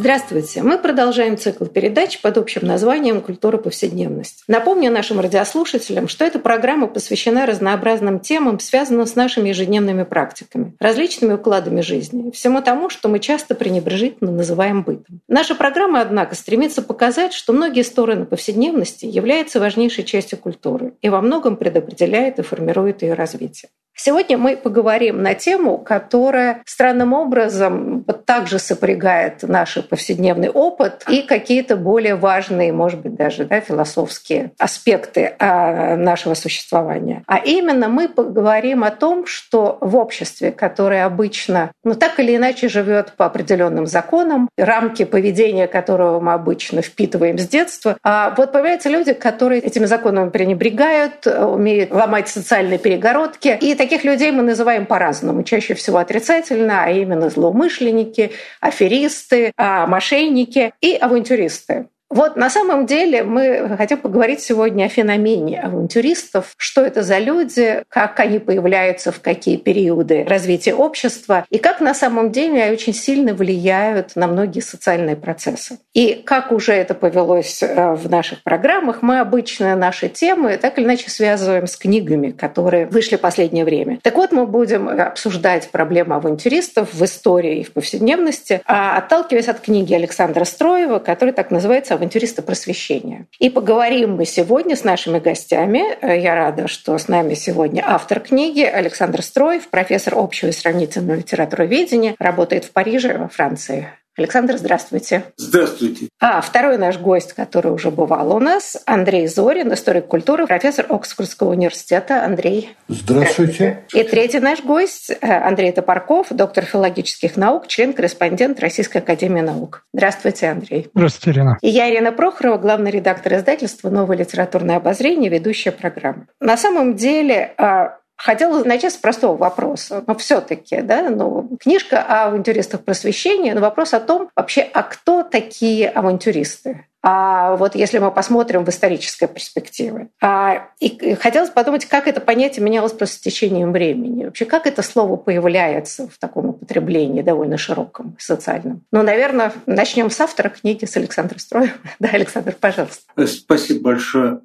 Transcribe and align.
Здравствуйте! 0.00 0.62
Мы 0.62 0.78
продолжаем 0.78 1.36
цикл 1.36 1.66
передач 1.66 2.22
под 2.22 2.38
общим 2.38 2.66
названием 2.66 3.20
«Культура 3.20 3.58
повседневности». 3.58 4.42
Напомню 4.48 4.90
нашим 4.90 5.20
радиослушателям, 5.20 6.08
что 6.08 6.24
эта 6.24 6.38
программа 6.38 6.86
посвящена 6.86 7.44
разнообразным 7.44 8.18
темам, 8.18 8.60
связанным 8.60 9.04
с 9.04 9.14
нашими 9.14 9.50
ежедневными 9.50 10.04
практиками, 10.04 10.74
различными 10.80 11.34
укладами 11.34 11.82
жизни, 11.82 12.30
всему 12.30 12.62
тому, 12.62 12.88
что 12.88 13.10
мы 13.10 13.18
часто 13.18 13.54
пренебрежительно 13.54 14.32
называем 14.32 14.84
бытом. 14.84 15.20
Наша 15.28 15.54
программа, 15.54 16.00
однако, 16.00 16.34
стремится 16.34 16.80
показать, 16.80 17.34
что 17.34 17.52
многие 17.52 17.82
стороны 17.82 18.24
повседневности 18.24 19.04
являются 19.04 19.60
важнейшей 19.60 20.04
частью 20.04 20.38
культуры 20.38 20.94
и 21.02 21.10
во 21.10 21.20
многом 21.20 21.58
предопределяет 21.58 22.38
и 22.38 22.42
формирует 22.42 23.02
ее 23.02 23.12
развитие. 23.12 23.68
Сегодня 24.02 24.38
мы 24.38 24.56
поговорим 24.56 25.22
на 25.22 25.34
тему, 25.34 25.76
которая 25.76 26.62
странным 26.64 27.12
образом 27.12 28.02
также 28.24 28.58
сопрягает 28.58 29.42
наш 29.42 29.76
повседневный 29.90 30.48
опыт 30.48 31.04
и 31.08 31.22
какие-то 31.22 31.76
более 31.76 32.14
важные, 32.14 32.72
может 32.72 33.00
быть, 33.00 33.16
даже 33.16 33.44
да, 33.44 33.60
философские 33.60 34.52
аспекты 34.58 35.34
а, 35.38 35.96
нашего 35.96 36.34
существования. 36.34 37.22
А 37.26 37.38
именно 37.38 37.88
мы 37.88 38.08
поговорим 38.08 38.84
о 38.84 38.90
том, 38.90 39.26
что 39.26 39.78
в 39.80 39.96
обществе, 39.96 40.52
которое 40.52 41.04
обычно, 41.04 41.72
ну 41.84 41.94
так 41.94 42.18
или 42.20 42.36
иначе 42.36 42.68
живет 42.68 43.12
по 43.16 43.26
определенным 43.26 43.86
законам, 43.86 44.48
рамки 44.56 45.04
поведения 45.04 45.66
которого 45.66 46.20
мы 46.20 46.32
обычно 46.32 46.82
впитываем 46.82 47.38
с 47.38 47.46
детства, 47.48 47.96
а 48.02 48.32
вот 48.36 48.52
появляются 48.52 48.88
люди, 48.88 49.12
которые 49.12 49.60
этими 49.60 49.86
законами 49.86 50.30
пренебрегают, 50.30 51.26
умеют 51.26 51.90
ломать 51.90 52.28
социальные 52.28 52.78
перегородки 52.78 53.58
и 53.60 53.74
таких 53.74 54.04
людей 54.04 54.30
мы 54.30 54.42
называем 54.42 54.86
по-разному, 54.86 55.42
чаще 55.42 55.74
всего 55.74 55.98
отрицательно, 55.98 56.84
а 56.84 56.90
именно 56.90 57.28
злоумышленники, 57.30 58.30
аферисты, 58.60 59.52
а, 59.56 59.79
мошенники 59.86 60.72
и 60.80 60.94
авантюристы. 60.96 61.88
Вот 62.10 62.34
на 62.34 62.50
самом 62.50 62.86
деле 62.86 63.22
мы 63.22 63.76
хотим 63.78 63.98
поговорить 63.98 64.40
сегодня 64.40 64.86
о 64.86 64.88
феномене 64.88 65.60
авантюристов, 65.60 66.54
что 66.56 66.80
это 66.80 67.02
за 67.02 67.18
люди, 67.18 67.84
как 67.88 68.18
они 68.18 68.40
появляются 68.40 69.12
в 69.12 69.20
какие 69.20 69.56
периоды 69.56 70.24
развития 70.24 70.74
общества 70.74 71.46
и 71.50 71.58
как 71.58 71.80
на 71.80 71.94
самом 71.94 72.32
деле 72.32 72.64
они 72.64 72.72
очень 72.72 72.94
сильно 72.94 73.32
влияют 73.32 74.16
на 74.16 74.26
многие 74.26 74.58
социальные 74.58 75.14
процессы. 75.14 75.78
И 75.94 76.14
как 76.14 76.50
уже 76.50 76.72
это 76.72 76.94
повелось 76.94 77.62
э, 77.62 77.94
в 77.94 78.10
наших 78.10 78.42
программах, 78.42 79.02
мы 79.02 79.20
обычно 79.20 79.76
наши 79.76 80.08
темы 80.08 80.56
так 80.56 80.78
или 80.78 80.86
иначе 80.86 81.10
связываем 81.10 81.68
с 81.68 81.76
книгами, 81.76 82.32
которые 82.32 82.86
вышли 82.86 83.16
в 83.16 83.20
последнее 83.20 83.64
время. 83.64 84.00
Так 84.02 84.16
вот, 84.16 84.32
мы 84.32 84.46
будем 84.46 84.88
обсуждать 84.88 85.70
проблемы 85.70 86.16
авантюристов 86.16 86.92
в 86.92 87.04
истории 87.04 87.60
и 87.60 87.64
в 87.64 87.72
повседневности, 87.72 88.62
а 88.66 88.96
отталкиваясь 88.98 89.46
от 89.46 89.60
книги 89.60 89.94
Александра 89.94 90.44
Строева, 90.44 90.98
которая 90.98 91.32
так 91.32 91.52
называется 91.52 91.99
авантюриста 92.00 92.42
просвещения. 92.42 93.26
И 93.38 93.50
поговорим 93.50 94.16
мы 94.16 94.24
сегодня 94.24 94.74
с 94.74 94.84
нашими 94.84 95.18
гостями. 95.18 95.82
Я 96.02 96.34
рада, 96.34 96.66
что 96.66 96.96
с 96.96 97.08
нами 97.08 97.34
сегодня 97.34 97.84
автор 97.86 98.20
книги 98.20 98.62
Александр 98.62 99.22
Строев, 99.22 99.68
профессор 99.68 100.14
общего 100.16 100.48
и 100.48 100.52
сравнительного 100.52 101.18
литературоведения, 101.18 102.16
работает 102.18 102.64
в 102.64 102.72
Париже, 102.72 103.18
во 103.18 103.28
Франции. 103.28 103.88
Александр, 104.16 104.56
здравствуйте. 104.58 105.24
Здравствуйте. 105.36 106.08
А 106.20 106.40
второй 106.40 106.78
наш 106.78 106.98
гость, 106.98 107.32
который 107.32 107.72
уже 107.72 107.90
бывал 107.90 108.34
у 108.34 108.40
нас, 108.40 108.76
Андрей 108.84 109.26
Зорин, 109.28 109.72
историк 109.72 110.06
культуры, 110.06 110.46
профессор 110.46 110.86
Оксфордского 110.88 111.50
университета. 111.50 112.24
Андрей. 112.24 112.76
Здравствуйте. 112.88 113.84
И 113.94 114.02
третий 114.02 114.40
наш 114.40 114.62
гость, 114.62 115.10
э, 115.10 115.16
Андрей 115.22 115.72
Топорков, 115.72 116.26
доктор 116.30 116.64
филологических 116.64 117.36
наук, 117.36 117.68
член-корреспондент 117.68 118.60
Российской 118.60 118.98
академии 118.98 119.40
наук. 119.40 119.84
Здравствуйте, 119.94 120.48
Андрей. 120.48 120.88
Здравствуйте, 120.94 121.38
Ирина. 121.38 121.58
И 121.62 121.68
я, 121.68 121.90
Ирина 121.90 122.12
Прохорова, 122.12 122.58
главный 122.58 122.90
редактор 122.90 123.34
издательства 123.34 123.90
«Новое 123.90 124.16
литературное 124.16 124.76
обозрение», 124.76 125.30
ведущая 125.30 125.72
программы. 125.72 126.26
На 126.40 126.56
самом 126.56 126.96
деле, 126.96 127.54
а, 127.56 127.99
Хотела 128.22 128.62
начать 128.64 128.92
с 128.92 128.98
простого 128.98 129.34
вопроса. 129.34 130.04
Но 130.06 130.14
все-таки, 130.14 130.82
да, 130.82 131.08
ну, 131.08 131.56
книжка 131.58 132.02
о 132.02 132.26
авантюристах 132.26 132.82
просвещения, 132.82 133.54
но 133.54 133.62
вопрос 133.62 133.94
о 133.94 134.00
том 134.00 134.28
вообще, 134.36 134.60
а 134.60 134.82
кто 134.82 135.22
такие 135.22 135.88
авантюристы? 135.88 136.84
А 137.02 137.56
вот 137.56 137.74
если 137.74 137.98
мы 137.98 138.10
посмотрим 138.10 138.64
в 138.64 138.68
исторической 138.68 139.26
перспективе. 139.26 140.08
А, 140.20 140.68
и 140.80 141.14
хотелось 141.14 141.48
подумать, 141.48 141.86
как 141.86 142.06
это 142.06 142.20
понятие 142.20 142.62
менялось 142.62 142.92
просто 142.92 143.16
с 143.16 143.20
течением 143.20 143.72
времени. 143.72 144.26
Вообще, 144.26 144.44
как 144.44 144.66
это 144.66 144.82
слово 144.82 145.16
появляется 145.16 146.08
в 146.08 146.18
таком 146.18 146.50
употреблении 146.50 147.22
довольно 147.22 147.56
широком, 147.56 148.16
социальном. 148.18 148.82
Ну, 148.92 149.02
наверное, 149.02 149.54
начнем 149.64 150.10
с 150.10 150.20
автора 150.20 150.50
книги, 150.50 150.84
с 150.84 150.94
Александра 150.96 151.38
Строева. 151.38 151.72
Да, 151.98 152.10
Александр, 152.12 152.54
пожалуйста. 152.58 153.02
Спасибо 153.26 153.80
большое. 153.80 154.40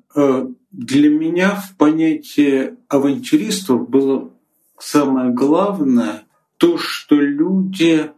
Для 0.78 1.10
меня 1.10 1.56
в 1.56 1.78
понятии 1.78 2.74
авантюристов 2.90 3.90
было 3.90 4.30
самое 4.78 5.32
главное 5.32 6.24
то, 6.58 6.78
что 6.78 7.16
люди 7.16 8.12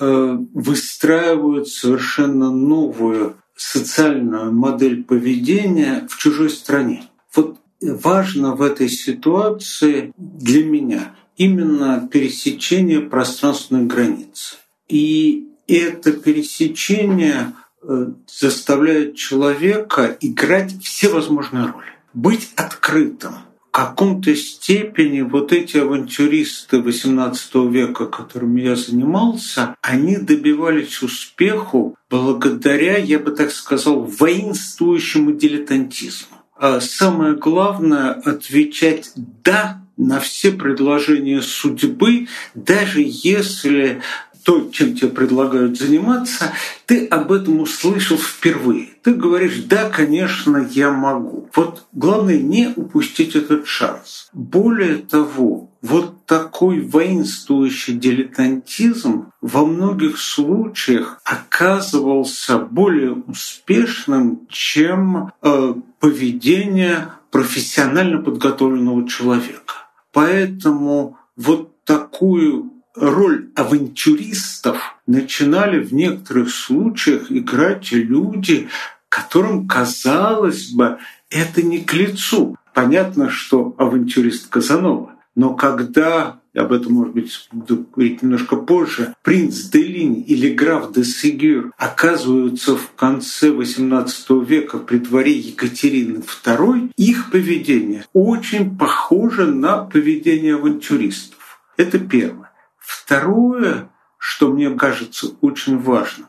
э, 0.00 0.38
выстраивают 0.54 1.66
совершенно 1.66 2.52
новую 2.52 3.36
социальную 3.56 4.52
модель 4.52 5.02
поведения 5.02 6.06
в 6.08 6.16
чужой 6.18 6.50
стране. 6.50 7.02
Вот 7.34 7.58
важно 7.80 8.54
в 8.54 8.62
этой 8.62 8.88
ситуации 8.88 10.12
для 10.16 10.64
меня 10.64 11.16
именно 11.36 12.08
пересечение 12.08 13.00
пространственных 13.00 13.88
границ. 13.88 14.58
И 14.88 15.48
это 15.66 16.12
пересечение 16.12 17.54
э, 17.82 18.06
заставляет 18.26 19.16
человека 19.16 20.16
играть 20.20 20.82
все 20.82 21.08
возможные 21.08 21.64
роли. 21.66 21.86
Быть 22.14 22.50
открытым, 22.56 23.34
каком-то 23.78 24.34
степени 24.34 25.20
вот 25.20 25.52
эти 25.52 25.76
авантюристы 25.76 26.78
XVIII 26.78 27.70
века, 27.70 28.06
которыми 28.06 28.62
я 28.62 28.74
занимался, 28.74 29.76
они 29.82 30.16
добивались 30.16 31.00
успеху 31.00 31.94
благодаря, 32.10 32.96
я 32.96 33.20
бы 33.20 33.30
так 33.30 33.52
сказал, 33.52 34.00
воинствующему 34.00 35.30
дилетантизму. 35.30 36.38
А 36.56 36.80
самое 36.80 37.34
главное— 37.34 38.10
отвечать 38.24 39.12
«да» 39.14 39.80
на 39.96 40.18
все 40.18 40.50
предложения 40.50 41.40
судьбы, 41.40 42.26
даже 42.56 43.00
если 43.04 44.02
то, 44.48 44.70
чем 44.72 44.94
тебе 44.94 45.10
предлагают 45.10 45.78
заниматься, 45.78 46.54
ты 46.86 47.04
об 47.08 47.32
этом 47.32 47.60
услышал 47.60 48.16
впервые. 48.16 48.88
Ты 49.02 49.12
говоришь, 49.12 49.64
да, 49.66 49.90
конечно, 49.90 50.66
я 50.70 50.90
могу. 50.90 51.50
Вот 51.54 51.84
главное 51.92 52.38
не 52.38 52.72
упустить 52.74 53.36
этот 53.36 53.66
шанс. 53.66 54.30
Более 54.32 54.96
того, 54.96 55.70
вот 55.82 56.24
такой 56.24 56.80
воинствующий 56.80 57.92
дилетантизм 57.92 59.32
во 59.42 59.66
многих 59.66 60.18
случаях 60.18 61.20
оказывался 61.24 62.56
более 62.56 63.12
успешным, 63.12 64.46
чем 64.48 65.30
э, 65.42 65.74
поведение 66.00 67.10
профессионально 67.30 68.22
подготовленного 68.22 69.06
человека. 69.06 69.74
Поэтому 70.10 71.18
вот 71.36 71.84
такую 71.84 72.77
роль 73.00 73.48
авантюристов 73.54 74.96
начинали 75.06 75.80
в 75.80 75.92
некоторых 75.92 76.50
случаях 76.50 77.30
играть 77.30 77.92
люди, 77.92 78.68
которым 79.08 79.66
казалось 79.66 80.70
бы, 80.70 80.98
это 81.30 81.62
не 81.62 81.80
к 81.80 81.92
лицу. 81.94 82.56
Понятно, 82.74 83.28
что 83.30 83.74
авантюрист 83.78 84.48
Казанова. 84.48 85.12
Но 85.34 85.54
когда, 85.54 86.40
об 86.54 86.72
этом, 86.72 86.94
может 86.94 87.14
быть, 87.14 87.48
буду 87.52 87.86
говорить 87.94 88.22
немножко 88.22 88.56
позже, 88.56 89.14
принц 89.22 89.56
Делинь 89.64 90.24
или 90.26 90.52
граф 90.52 90.92
де 90.92 91.04
Сигюр 91.04 91.72
оказываются 91.78 92.76
в 92.76 92.92
конце 92.96 93.50
XVIII 93.50 94.44
века 94.44 94.78
при 94.78 94.98
дворе 94.98 95.38
Екатерины 95.38 96.24
II, 96.44 96.90
их 96.96 97.30
поведение 97.30 98.04
очень 98.12 98.76
похоже 98.76 99.46
на 99.46 99.78
поведение 99.78 100.56
авантюристов. 100.56 101.60
Это 101.76 102.00
первое. 102.00 102.47
Второе, 102.88 103.90
что 104.16 104.50
мне 104.50 104.70
кажется 104.70 105.36
очень 105.42 105.78
важным, 105.78 106.28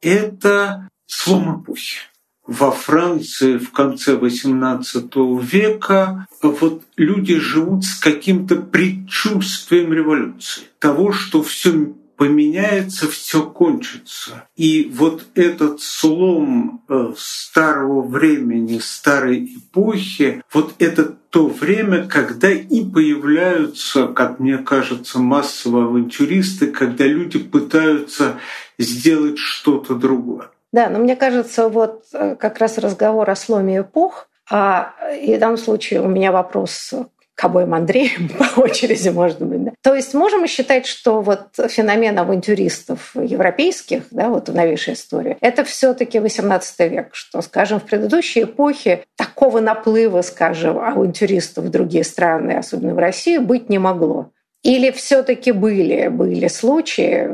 это 0.00 0.88
слом 1.06 1.60
эпохи. 1.60 1.98
Во 2.46 2.70
Франции 2.70 3.58
в 3.58 3.72
конце 3.72 4.14
XVIII 4.14 5.42
века 5.42 6.28
вот 6.40 6.84
люди 6.96 7.40
живут 7.40 7.84
с 7.84 7.98
каким-то 7.98 8.62
предчувствием 8.62 9.92
революции, 9.92 10.62
того, 10.78 11.10
что 11.10 11.42
все 11.42 11.92
поменяется, 12.18 13.08
все 13.08 13.48
кончится. 13.48 14.48
И 14.56 14.90
вот 14.92 15.22
этот 15.36 15.80
слом 15.80 16.82
э, 16.88 17.12
старого 17.16 18.02
времени, 18.02 18.80
старой 18.80 19.44
эпохи, 19.44 20.42
вот 20.52 20.74
это 20.80 21.04
то 21.04 21.46
время, 21.46 22.08
когда 22.08 22.50
и 22.50 22.84
появляются, 22.84 24.08
как 24.08 24.40
мне 24.40 24.58
кажется, 24.58 25.20
массовые 25.20 25.84
авантюристы, 25.84 26.66
когда 26.66 27.04
люди 27.04 27.38
пытаются 27.38 28.40
сделать 28.78 29.38
что-то 29.38 29.94
другое. 29.94 30.48
Да, 30.72 30.90
но 30.90 30.98
мне 30.98 31.14
кажется, 31.14 31.68
вот 31.68 32.04
э, 32.12 32.34
как 32.34 32.58
раз 32.58 32.78
разговор 32.78 33.30
о 33.30 33.36
сломе 33.36 33.80
эпох, 33.80 34.28
а 34.50 34.94
в 35.22 35.38
данном 35.38 35.58
случае 35.58 36.02
у 36.02 36.08
меня 36.08 36.32
вопрос 36.32 36.94
к 37.38 37.44
обоим 37.44 37.72
Андреям 37.72 38.28
по 38.38 38.60
очереди, 38.60 39.10
может 39.10 39.40
быть. 39.40 39.64
Да. 39.64 39.70
То 39.82 39.94
есть 39.94 40.12
можем 40.12 40.40
мы 40.40 40.48
считать, 40.48 40.86
что 40.86 41.20
вот 41.20 41.42
феномен 41.68 42.18
авантюристов 42.18 43.12
европейских, 43.14 44.02
да, 44.10 44.28
вот 44.28 44.48
в 44.48 44.54
новейшей 44.54 44.94
истории, 44.94 45.36
это 45.40 45.62
все 45.62 45.94
таки 45.94 46.18
XVIII 46.18 46.88
век, 46.88 47.10
что, 47.12 47.40
скажем, 47.42 47.78
в 47.78 47.84
предыдущей 47.84 48.42
эпохе 48.42 49.04
такого 49.14 49.60
наплыва, 49.60 50.22
скажем, 50.22 50.78
авантюристов 50.78 51.66
в 51.66 51.70
другие 51.70 52.02
страны, 52.02 52.52
особенно 52.52 52.94
в 52.94 52.98
Россию, 52.98 53.42
быть 53.42 53.68
не 53.68 53.78
могло. 53.78 54.30
Или 54.64 54.90
все 54.90 55.22
таки 55.22 55.52
были, 55.52 56.08
были 56.08 56.48
случаи, 56.48 57.28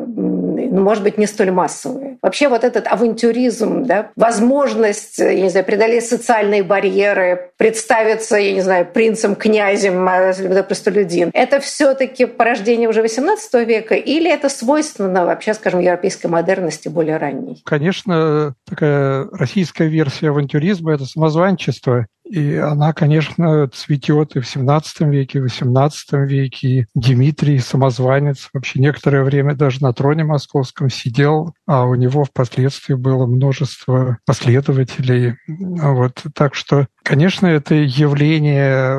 ну, 0.74 0.82
может 0.82 1.04
быть, 1.04 1.18
не 1.18 1.26
столь 1.26 1.52
массовые. 1.52 2.18
Вообще 2.20 2.48
вот 2.48 2.64
этот 2.64 2.88
авантюризм, 2.88 3.84
да, 3.84 4.10
возможность, 4.16 5.18
я 5.18 5.40
не 5.40 5.48
знаю, 5.48 5.64
преодолеть 5.64 6.04
социальные 6.04 6.64
барьеры, 6.64 7.52
представиться, 7.56 8.36
я 8.36 8.52
не 8.52 8.60
знаю, 8.60 8.84
принцем, 8.92 9.36
князем, 9.36 10.08
а, 10.08 10.32
простолюдин, 10.64 11.30
это 11.32 11.60
все 11.60 11.94
таки 11.94 12.26
порождение 12.26 12.88
уже 12.88 13.04
XVIII 13.04 13.64
века 13.64 13.94
или 13.94 14.28
это 14.28 14.48
свойственно 14.48 15.24
вообще, 15.24 15.54
скажем, 15.54 15.78
европейской 15.78 16.26
модерности 16.26 16.88
более 16.88 17.18
ранней? 17.18 17.62
Конечно, 17.64 18.54
такая 18.68 19.28
российская 19.30 19.86
версия 19.86 20.30
авантюризма– 20.30 20.92
это 20.94 21.04
самозванчество. 21.04 22.06
И 22.24 22.56
она, 22.56 22.92
конечно, 22.92 23.68
цветет 23.68 24.36
и 24.36 24.40
в 24.40 24.44
XVII 24.44 25.10
веке, 25.10 25.38
и 25.38 25.42
в 25.42 25.46
XVIII 25.46 26.26
веке. 26.26 26.68
И 26.68 26.86
Дмитрий, 26.94 27.58
самозванец, 27.58 28.48
вообще 28.52 28.80
некоторое 28.80 29.24
время 29.24 29.54
даже 29.54 29.82
на 29.82 29.92
троне 29.92 30.24
московском 30.24 30.88
сидел, 30.88 31.54
а 31.66 31.84
у 31.84 31.94
него 31.94 32.24
впоследствии 32.24 32.94
было 32.94 33.26
множество 33.26 34.18
последователей. 34.26 35.36
Вот. 35.46 36.22
Так 36.34 36.54
что 36.54 36.86
Конечно, 37.04 37.46
это 37.46 37.74
явление 37.74 38.96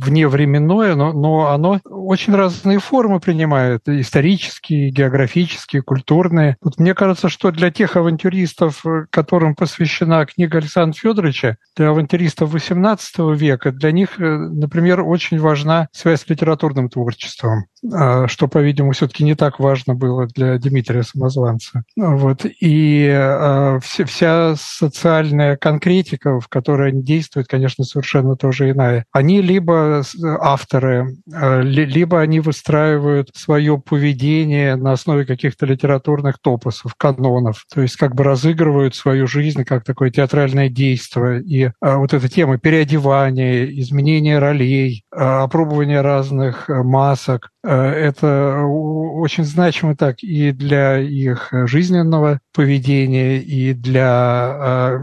вневременное, 0.00 0.94
но, 0.94 1.12
но 1.12 1.48
оно 1.48 1.80
очень 1.84 2.32
разные 2.32 2.78
формы 2.78 3.18
принимает, 3.18 3.88
исторические, 3.88 4.90
географические, 4.90 5.82
культурные. 5.82 6.56
Вот 6.62 6.78
мне 6.78 6.94
кажется, 6.94 7.28
что 7.28 7.50
для 7.50 7.72
тех 7.72 7.96
авантюристов, 7.96 8.84
которым 9.10 9.56
посвящена 9.56 10.24
книга 10.24 10.58
Александра 10.58 10.96
Федоровича, 10.96 11.56
для 11.76 11.88
авантюристов 11.88 12.54
XVIII 12.54 13.34
века, 13.34 13.72
для 13.72 13.90
них, 13.90 14.18
например, 14.18 15.00
очень 15.00 15.40
важна 15.40 15.88
связь 15.90 16.22
с 16.22 16.28
литературным 16.28 16.88
творчеством, 16.88 17.64
а, 17.92 18.28
что, 18.28 18.46
по-видимому, 18.46 18.92
все-таки 18.92 19.24
не 19.24 19.34
так 19.34 19.58
важно 19.58 19.96
было 19.96 20.28
для 20.28 20.58
Дмитрия 20.58 21.02
Самозванца. 21.02 21.82
Вот. 21.96 22.46
И 22.60 23.78
вся 23.82 24.54
социальная 24.56 25.56
конкретика, 25.56 26.38
в 26.38 26.46
которой 26.46 26.90
они 26.92 27.02
действуют, 27.02 27.47
конечно, 27.48 27.84
совершенно 27.84 28.36
тоже 28.36 28.70
иная. 28.70 29.04
Они 29.12 29.40
либо 29.42 30.02
авторы, 30.40 31.16
э, 31.32 31.62
либо 31.62 32.20
они 32.20 32.40
выстраивают 32.40 33.30
свое 33.34 33.78
поведение 33.78 34.76
на 34.76 34.92
основе 34.92 35.24
каких-то 35.24 35.66
литературных 35.66 36.38
топосов, 36.40 36.94
канонов, 36.96 37.64
то 37.72 37.82
есть 37.82 37.96
как 37.96 38.14
бы 38.14 38.24
разыгрывают 38.24 38.94
свою 38.94 39.26
жизнь 39.26 39.64
как 39.64 39.84
такое 39.84 40.10
театральное 40.10 40.68
действие. 40.68 41.42
И 41.42 41.64
э, 41.64 41.70
вот 41.80 42.14
эта 42.14 42.28
тема 42.28 42.58
переодевания, 42.58 43.64
изменения 43.80 44.38
ролей, 44.38 45.04
э, 45.12 45.18
опробования 45.18 46.02
разных 46.02 46.68
масок, 46.68 47.50
это 47.62 48.62
очень 48.64 49.44
значимо 49.44 49.96
так 49.96 50.22
и 50.22 50.52
для 50.52 50.98
их 50.98 51.48
жизненного 51.52 52.40
поведения, 52.58 53.38
и 53.38 53.72
для 53.72 54.98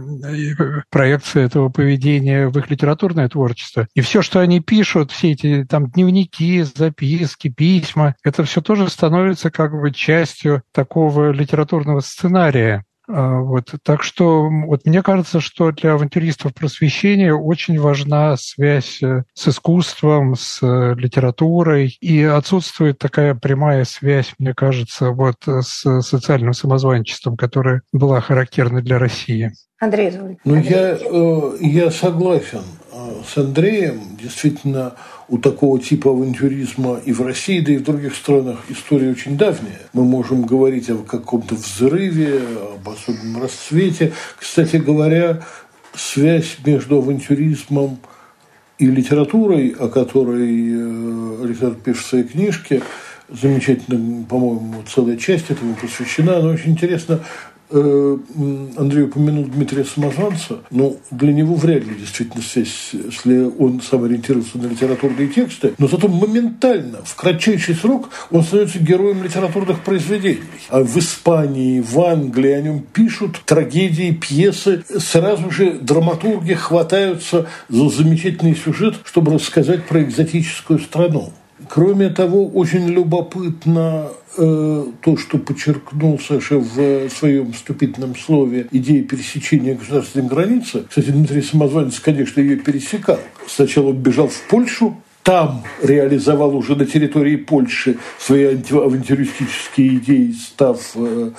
проекции 0.89 1.41
этого 1.41 1.69
поведения 1.69 2.49
в 2.49 2.59
их 2.59 2.69
литературное 2.69 3.29
творчество. 3.29 3.87
И 3.95 4.01
все, 4.01 4.21
что 4.21 4.41
они 4.41 4.59
пишут, 4.59 5.13
все 5.13 5.31
эти 5.31 5.63
там 5.63 5.89
дневники, 5.89 6.63
записки, 6.63 7.47
письма, 7.47 8.15
это 8.25 8.43
все 8.43 8.59
тоже 8.59 8.89
становится 8.89 9.51
как 9.51 9.71
бы 9.71 9.91
частью 9.91 10.63
такого 10.73 11.31
литературного 11.31 12.01
сценария. 12.01 12.83
А, 13.07 13.39
вот, 13.39 13.73
так 13.83 14.03
что 14.03 14.49
вот 14.49 14.85
мне 14.85 15.03
кажется, 15.03 15.39
что 15.39 15.71
для 15.71 15.93
авантюристов 15.93 16.53
просвещения 16.53 17.33
очень 17.33 17.79
важна 17.79 18.35
связь 18.37 19.01
э, 19.03 19.23
с 19.33 19.47
искусством, 19.47 20.35
с 20.35 20.59
э, 20.61 20.95
литературой, 20.95 21.97
и 22.01 22.23
отсутствует 22.23 22.97
такая 22.97 23.35
прямая 23.35 23.85
связь, 23.85 24.33
мне 24.39 24.53
кажется, 24.53 25.11
вот 25.11 25.37
с 25.45 26.01
социальным 26.01 26.53
самозванчеством, 26.53 27.37
которая 27.37 27.83
была 27.91 28.21
характерна 28.21 28.81
для 28.81 28.97
России. 28.97 29.51
Андрей, 29.85 30.09
Андрей. 30.09 30.37
Ну, 30.43 30.55
я, 30.55 30.97
э, 30.99 31.57
я 31.61 31.91
согласен 31.91 32.63
э, 32.91 32.95
с 33.27 33.37
Андреем. 33.37 34.01
Действительно, 34.21 34.95
у 35.27 35.37
такого 35.37 35.79
типа 35.79 36.11
авантюризма 36.11 36.99
и 37.05 37.13
в 37.13 37.21
России, 37.21 37.59
да 37.59 37.73
и 37.73 37.77
в 37.77 37.83
других 37.83 38.15
странах 38.15 38.59
история 38.69 39.11
очень 39.11 39.37
давняя. 39.37 39.79
Мы 39.93 40.03
можем 40.03 40.43
говорить 40.43 40.89
о 40.89 40.97
каком-то 40.97 41.55
взрыве, 41.55 42.41
об 42.75 42.89
особенном 42.89 43.41
расцвете. 43.41 44.13
Кстати 44.37 44.77
говоря, 44.77 45.43
связь 45.95 46.57
между 46.65 46.97
авантюризмом 46.97 47.99
и 48.77 48.87
литературой, 48.87 49.69
о 49.69 49.87
которой 49.87 50.71
э, 50.71 51.43
Александр 51.43 51.77
пишет 51.83 52.03
в 52.03 52.09
своей 52.09 52.25
книжке, 52.25 52.81
замечательно, 53.29 54.25
по-моему, 54.25 54.83
целая 54.87 55.17
часть 55.17 55.49
этому 55.49 55.75
посвящена. 55.75 56.37
Она 56.37 56.49
очень 56.49 56.71
интересно 56.71 57.21
Э, 57.21 57.54
Андрей 57.71 59.03
упомянул 59.03 59.45
Дмитрия 59.45 59.83
Самозванца, 59.83 60.59
но 60.69 60.95
для 61.11 61.33
него 61.33 61.55
вряд 61.55 61.83
ли 61.85 61.95
действительно 61.95 62.43
связь, 62.43 62.91
если 62.93 63.49
он 63.57 63.81
сам 63.81 64.03
ориентировался 64.03 64.57
на 64.57 64.67
литературные 64.67 65.27
тексты, 65.27 65.73
но 65.77 65.87
зато 65.87 66.07
моментально, 66.07 66.99
в 67.03 67.15
кратчайший 67.15 67.75
срок, 67.75 68.09
он 68.31 68.43
становится 68.43 68.79
героем 68.79 69.23
литературных 69.23 69.83
произведений. 69.83 70.43
А 70.69 70.81
в 70.81 70.97
Испании, 70.97 71.79
в 71.79 71.99
Англии 71.99 72.51
о 72.51 72.61
нем 72.61 72.83
пишут 72.93 73.41
трагедии, 73.45 74.11
пьесы. 74.11 74.83
Сразу 74.99 75.49
же 75.49 75.79
драматурги 75.79 76.53
хватаются 76.53 77.47
за 77.69 77.89
замечательный 77.89 78.55
сюжет, 78.55 78.95
чтобы 79.03 79.33
рассказать 79.33 79.85
про 79.85 80.01
экзотическую 80.03 80.79
страну. 80.79 81.33
Кроме 81.69 82.09
того, 82.09 82.47
очень 82.47 82.87
любопытно 82.87 84.09
э, 84.37 84.85
то, 85.01 85.17
что 85.17 85.37
подчеркнул 85.37 86.19
Саша 86.19 86.57
в 86.57 87.09
своем 87.09 87.53
вступительном 87.53 88.15
слове 88.15 88.67
идея 88.71 89.03
пересечения 89.03 89.75
государственной 89.75 90.27
границы. 90.27 90.85
Кстати, 90.87 91.09
Дмитрий 91.09 91.41
Самозванец, 91.41 91.99
конечно, 91.99 92.39
ее 92.41 92.57
пересекал. 92.57 93.19
Сначала 93.47 93.93
бежал 93.93 94.27
в 94.27 94.41
Польшу, 94.49 94.97
там 95.23 95.63
реализовал 95.81 96.55
уже 96.55 96.75
на 96.75 96.85
территории 96.85 97.35
Польши 97.35 97.97
свои 98.19 98.57
авантюристические 98.69 99.95
идеи, 99.95 100.31
став, 100.31 100.79
э, 100.95 101.31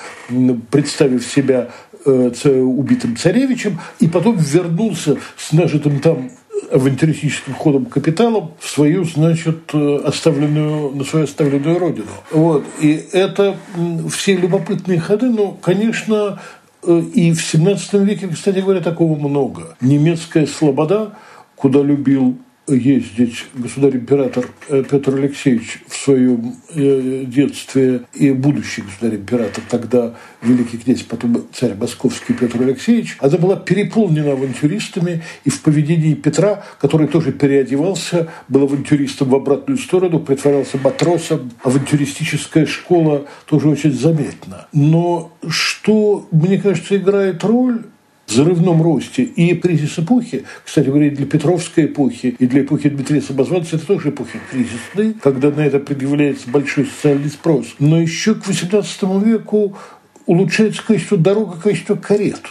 представив 0.70 1.24
себя 1.24 1.70
э, 2.04 2.30
убитым 2.60 3.16
царевичем, 3.16 3.78
и 4.00 4.08
потом 4.08 4.36
вернулся 4.38 5.18
с 5.36 5.52
нажитым 5.52 6.00
там 6.00 6.30
авантюристическим 6.70 7.54
ходом 7.54 7.86
капиталом 7.86 8.52
в 8.58 8.68
свою, 8.68 9.04
значит, 9.04 9.70
э, 9.72 10.00
оставленную, 10.04 10.94
на 10.94 11.04
свою 11.04 11.24
оставленную 11.24 11.78
родину. 11.78 12.08
Вот. 12.30 12.64
И 12.80 13.04
это 13.12 13.56
все 14.10 14.36
любопытные 14.36 15.00
ходы, 15.00 15.28
но, 15.28 15.52
конечно, 15.52 16.40
э, 16.82 17.02
и 17.14 17.32
в 17.32 17.42
17 17.42 17.94
веке, 18.04 18.28
кстати 18.28 18.58
говоря, 18.58 18.80
такого 18.80 19.16
много. 19.16 19.76
Немецкая 19.80 20.46
слобода, 20.46 21.12
куда 21.56 21.82
любил 21.82 22.36
ездить 22.68 23.46
государь-император 23.54 24.48
э, 24.68 24.82
Петр 24.88 25.14
Алексеевич 25.14 25.82
в 25.86 25.96
своем 25.96 26.56
э, 26.74 27.24
детстве 27.26 28.02
и 28.14 28.32
будущий 28.32 28.82
государь-император, 28.82 29.62
тогда 29.68 30.14
великий 30.42 30.78
князь, 30.78 31.02
потом 31.02 31.46
царь 31.52 31.74
московский 31.74 32.32
Петр 32.32 32.60
Алексеевич, 32.62 33.16
она 33.20 33.38
была 33.38 33.56
переполнена 33.56 34.32
авантюристами, 34.32 35.22
и 35.44 35.50
в 35.50 35.62
поведении 35.62 36.14
Петра, 36.14 36.64
который 36.80 37.06
тоже 37.06 37.32
переодевался, 37.32 38.28
был 38.48 38.64
авантюристом 38.64 39.28
в 39.28 39.34
обратную 39.34 39.78
сторону, 39.78 40.20
притворялся 40.20 40.78
матросом. 40.78 41.52
Авантюристическая 41.62 42.66
школа 42.66 43.26
тоже 43.46 43.68
очень 43.68 43.92
заметна. 43.92 44.66
Но 44.72 45.32
что, 45.48 46.26
мне 46.32 46.58
кажется, 46.58 46.96
играет 46.96 47.44
роль, 47.44 47.84
взрывном 48.26 48.82
росте 48.82 49.22
и 49.22 49.54
кризис 49.54 49.98
эпохи, 49.98 50.44
кстати 50.64 50.86
говоря, 50.86 51.10
для 51.10 51.26
Петровской 51.26 51.86
эпохи 51.86 52.36
и 52.38 52.46
для 52.46 52.62
эпохи 52.62 52.88
Дмитрия 52.88 53.20
Самозванца 53.20 53.76
это 53.76 53.86
тоже 53.86 54.10
эпохи 54.10 54.40
кризисные, 54.50 55.14
когда 55.22 55.50
на 55.50 55.60
это 55.60 55.78
предъявляется 55.78 56.50
большой 56.50 56.86
социальный 56.86 57.30
спрос. 57.30 57.74
Но 57.78 58.00
еще 58.00 58.34
к 58.34 58.46
XVIII 58.46 59.24
веку 59.24 59.76
улучшается 60.26 60.82
качество 60.84 61.16
дорог 61.16 61.58
и 61.58 61.60
качество 61.60 61.94
карет 61.94 62.42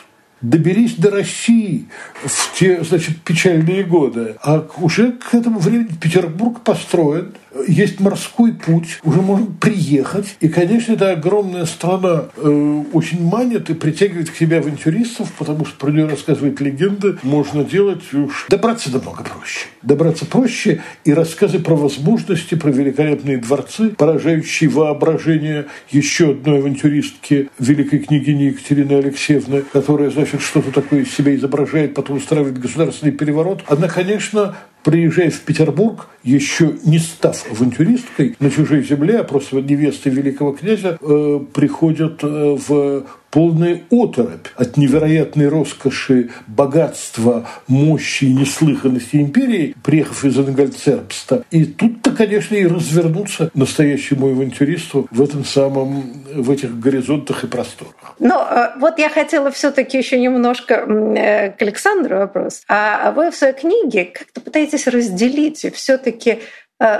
доберись 0.41 0.95
до 0.95 1.11
России 1.11 1.85
в 2.23 2.59
те, 2.59 2.83
значит, 2.83 3.21
печальные 3.21 3.83
годы. 3.83 4.35
А 4.41 4.67
уже 4.77 5.13
к 5.13 5.33
этому 5.33 5.59
времени 5.59 5.89
Петербург 5.99 6.61
построен, 6.61 7.33
есть 7.67 7.99
морской 7.99 8.53
путь, 8.53 8.99
уже 9.03 9.21
можно 9.21 9.47
приехать. 9.59 10.35
И, 10.39 10.49
конечно, 10.49 10.93
эта 10.93 11.11
огромная 11.11 11.65
страна 11.65 12.25
э, 12.35 12.83
очень 12.93 13.23
манит 13.23 13.69
и 13.69 13.73
притягивает 13.73 14.29
к 14.29 14.35
себе 14.35 14.57
авантюристов, 14.57 15.31
потому 15.33 15.65
что 15.65 15.77
про 15.77 15.91
нее 15.91 16.07
рассказывает 16.07 16.59
легенда, 16.59 17.17
можно 17.23 17.63
делать 17.63 18.13
уж... 18.13 18.47
Добраться 18.49 18.91
намного 18.91 19.23
проще. 19.23 19.67
Добраться 19.81 20.25
проще, 20.25 20.81
и 21.03 21.13
рассказы 21.13 21.59
про 21.59 21.75
возможности, 21.75 22.55
про 22.55 22.69
великолепные 22.69 23.37
дворцы, 23.37 23.89
поражающие 23.89 24.69
воображение 24.69 25.65
еще 25.89 26.31
одной 26.31 26.59
авантюристки, 26.59 27.49
великой 27.59 27.99
княгини 27.99 28.43
Екатерины 28.43 28.93
Алексеевны, 28.93 29.61
которая, 29.61 30.09
значит, 30.09 30.41
что-то 30.41 30.71
такое 30.71 31.01
из 31.01 31.13
себя 31.13 31.35
изображает, 31.35 31.93
потом 31.93 32.17
устраивает 32.17 32.59
государственный 32.59 33.11
переворот. 33.11 33.63
Она, 33.67 33.87
конечно, 33.87 34.55
приезжая 34.85 35.31
в 35.31 35.41
Петербург, 35.41 36.07
еще 36.23 36.75
не 36.85 36.99
став 36.99 37.43
авантюристкой 37.51 38.35
на 38.39 38.51
чужой 38.51 38.83
земле, 38.83 39.19
а 39.19 39.23
просто 39.23 39.57
невестой 39.57 40.11
великого 40.11 40.51
князя, 40.51 40.97
э, 41.01 41.39
приходят 41.53 42.23
э, 42.23 42.57
в 42.67 43.03
полная 43.31 43.81
оторопь 43.89 44.47
от 44.55 44.77
невероятной 44.77 45.49
роскоши, 45.49 46.29
богатства, 46.47 47.47
мощи 47.67 48.25
и 48.25 48.33
неслыханности 48.33 49.17
империи, 49.17 49.75
приехав 49.83 50.23
из 50.23 50.37
Ангальцербста. 50.37 51.43
И 51.51 51.65
тут-то, 51.65 52.11
конечно, 52.11 52.55
и 52.55 52.65
развернуться 52.65 53.49
настоящему 53.55 54.27
авантюристу 54.27 55.07
в 55.11 55.21
этом 55.21 55.43
самом, 55.43 56.13
в 56.33 56.49
этих 56.51 56.79
горизонтах 56.79 57.43
и 57.43 57.47
просторах. 57.47 58.04
Но 58.19 58.47
э, 58.49 58.79
вот 58.79 58.99
я 58.99 59.09
хотела 59.09 59.51
все 59.51 59.71
таки 59.71 59.97
еще 59.97 60.19
немножко 60.19 60.75
э, 60.75 61.51
к 61.51 61.61
Александру 61.61 62.17
вопрос. 62.17 62.63
А 62.67 63.11
вы 63.11 63.31
в 63.31 63.35
своей 63.35 63.53
книге 63.53 64.05
как-то 64.05 64.41
пытаетесь 64.41 64.87
разделить 64.87 65.65
все 65.73 65.97
таки 65.97 66.39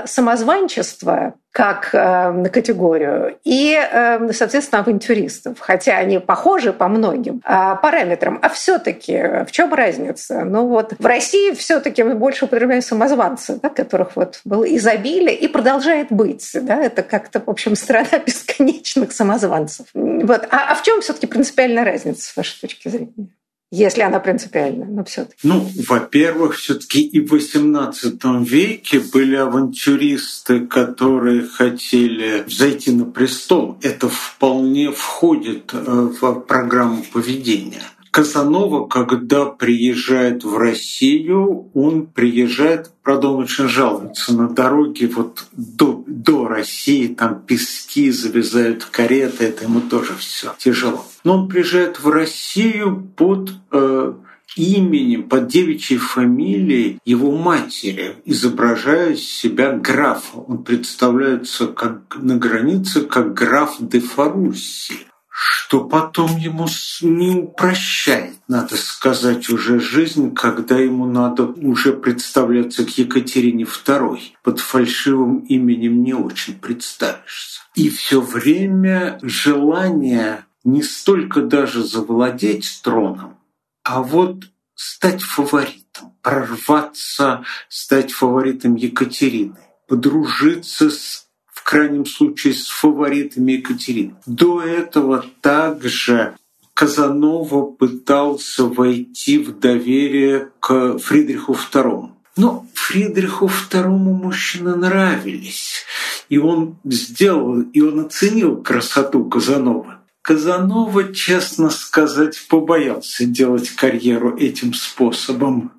самозванчество 0.06 1.34
как 1.56 1.94
э, 1.94 2.30
на 2.32 2.50
категорию 2.50 3.38
и, 3.42 3.74
э, 3.74 4.32
соответственно, 4.32 4.82
авантюристов, 4.82 5.58
хотя 5.58 5.96
они 5.96 6.18
похожи 6.18 6.74
по 6.74 6.86
многим 6.86 7.40
параметрам. 7.40 8.38
А 8.42 8.50
все-таки 8.50 9.44
в 9.46 9.52
чем 9.52 9.72
разница? 9.72 10.44
Ну 10.44 10.66
вот 10.68 10.92
в 10.98 11.06
России 11.06 11.54
все-таки 11.54 12.02
мы 12.02 12.14
больше 12.14 12.44
употребляем 12.44 12.82
самозванцы, 12.82 13.58
да, 13.62 13.70
которых 13.70 14.16
вот 14.16 14.40
было 14.44 14.64
изобилие 14.64 15.34
и 15.34 15.48
продолжает 15.48 16.08
быть. 16.10 16.46
Да, 16.54 16.76
это 16.76 17.02
как-то, 17.02 17.40
в 17.40 17.48
общем, 17.48 17.74
страна 17.74 18.18
бесконечных 18.26 19.12
самозванцев. 19.12 19.86
Вот. 19.94 20.46
А, 20.50 20.72
а 20.72 20.74
в 20.74 20.82
чем 20.82 21.00
все-таки 21.00 21.26
принципиальная 21.26 21.84
разница 21.84 22.22
с 22.22 22.36
вашей 22.36 22.60
точки 22.60 22.88
зрения? 22.88 23.28
Если 23.76 24.02
она 24.02 24.20
принципиальная, 24.20 24.86
но 24.86 25.04
все 25.04 25.24
таки 25.24 25.38
Ну, 25.42 25.68
во-первых, 25.88 26.56
все 26.56 26.74
таки 26.74 27.02
и 27.02 27.20
в 27.20 27.32
XVIII 27.32 28.44
веке 28.44 29.00
были 29.00 29.36
авантюристы, 29.36 30.66
которые 30.66 31.46
хотели 31.46 32.44
зайти 32.48 32.92
на 32.92 33.04
престол. 33.04 33.78
Это 33.82 34.08
вполне 34.08 34.90
входит 34.90 35.72
э, 35.72 36.08
в 36.20 36.40
программу 36.40 37.04
поведения. 37.12 37.82
Казанова, 38.16 38.86
когда 38.86 39.44
приезжает 39.44 40.42
в 40.42 40.56
Россию, 40.56 41.68
он 41.74 42.06
приезжает, 42.06 42.90
правда, 43.02 43.28
он 43.28 43.42
очень 43.42 43.68
жалуется 43.68 44.34
на 44.34 44.48
дороге 44.48 45.06
вот 45.08 45.44
до, 45.52 46.02
до 46.06 46.48
России, 46.48 47.08
там 47.08 47.42
пески, 47.42 48.10
завязают 48.10 48.86
кареты, 48.86 49.44
это 49.44 49.64
ему 49.64 49.82
тоже 49.82 50.14
все 50.18 50.54
тяжело. 50.56 51.04
Но 51.26 51.38
он 51.38 51.48
приезжает 51.48 51.98
в 51.98 52.08
Россию 52.08 53.02
под 53.16 53.50
э, 53.72 54.12
именем, 54.54 55.28
под 55.28 55.48
девичьей 55.48 55.98
фамилией 55.98 57.00
его 57.04 57.36
матери, 57.36 58.14
изображая 58.24 59.16
себя 59.16 59.72
графа. 59.72 60.38
Он 60.38 60.62
представляется 60.62 61.66
как 61.66 62.14
на 62.14 62.36
границе 62.36 63.00
как 63.00 63.34
граф 63.34 63.74
де 63.80 63.98
Фарусси 63.98 65.08
что 65.38 65.84
потом 65.84 66.38
ему 66.38 66.66
не 67.02 67.42
упрощает, 67.42 68.36
надо 68.48 68.76
сказать, 68.76 69.50
уже 69.50 69.80
жизнь, 69.80 70.32
когда 70.32 70.78
ему 70.78 71.04
надо 71.04 71.44
уже 71.44 71.92
представляться 71.92 72.86
к 72.86 72.90
Екатерине 72.96 73.64
II. 73.64 74.18
Под 74.42 74.60
фальшивым 74.60 75.40
именем 75.40 76.02
не 76.02 76.14
очень 76.14 76.54
представишься. 76.54 77.60
И 77.74 77.90
все 77.90 78.22
время 78.22 79.18
желание 79.20 80.46
не 80.66 80.82
столько 80.82 81.40
даже 81.40 81.82
завладеть 81.82 82.80
троном, 82.82 83.38
а 83.82 84.02
вот 84.02 84.44
стать 84.74 85.22
фаворитом, 85.22 86.12
прорваться, 86.20 87.44
стать 87.68 88.12
фаворитом 88.12 88.74
Екатерины, 88.74 89.56
подружиться 89.88 90.90
с 90.90 91.26
крайнем 91.66 92.06
случае 92.06 92.54
с 92.54 92.68
фаворитами 92.68 93.52
Екатерины. 93.52 94.14
До 94.24 94.62
этого 94.62 95.24
также 95.40 96.36
Казанова 96.74 97.62
пытался 97.72 98.66
войти 98.66 99.38
в 99.38 99.58
доверие 99.58 100.50
к 100.60 100.98
Фридриху 100.98 101.54
II. 101.54 102.10
Но 102.36 102.66
Фридриху 102.74 103.46
II 103.46 103.88
мужчины 103.88 104.76
нравились, 104.76 105.84
и 106.28 106.38
он 106.38 106.76
сделал, 106.84 107.62
и 107.62 107.80
он 107.80 108.06
оценил 108.06 108.62
красоту 108.62 109.24
Казанова. 109.24 109.95
Казанова, 110.26 111.14
честно 111.14 111.70
сказать, 111.70 112.48
побоялся 112.48 113.24
делать 113.24 113.70
карьеру 113.70 114.36
этим 114.36 114.74
способом. 114.74 115.70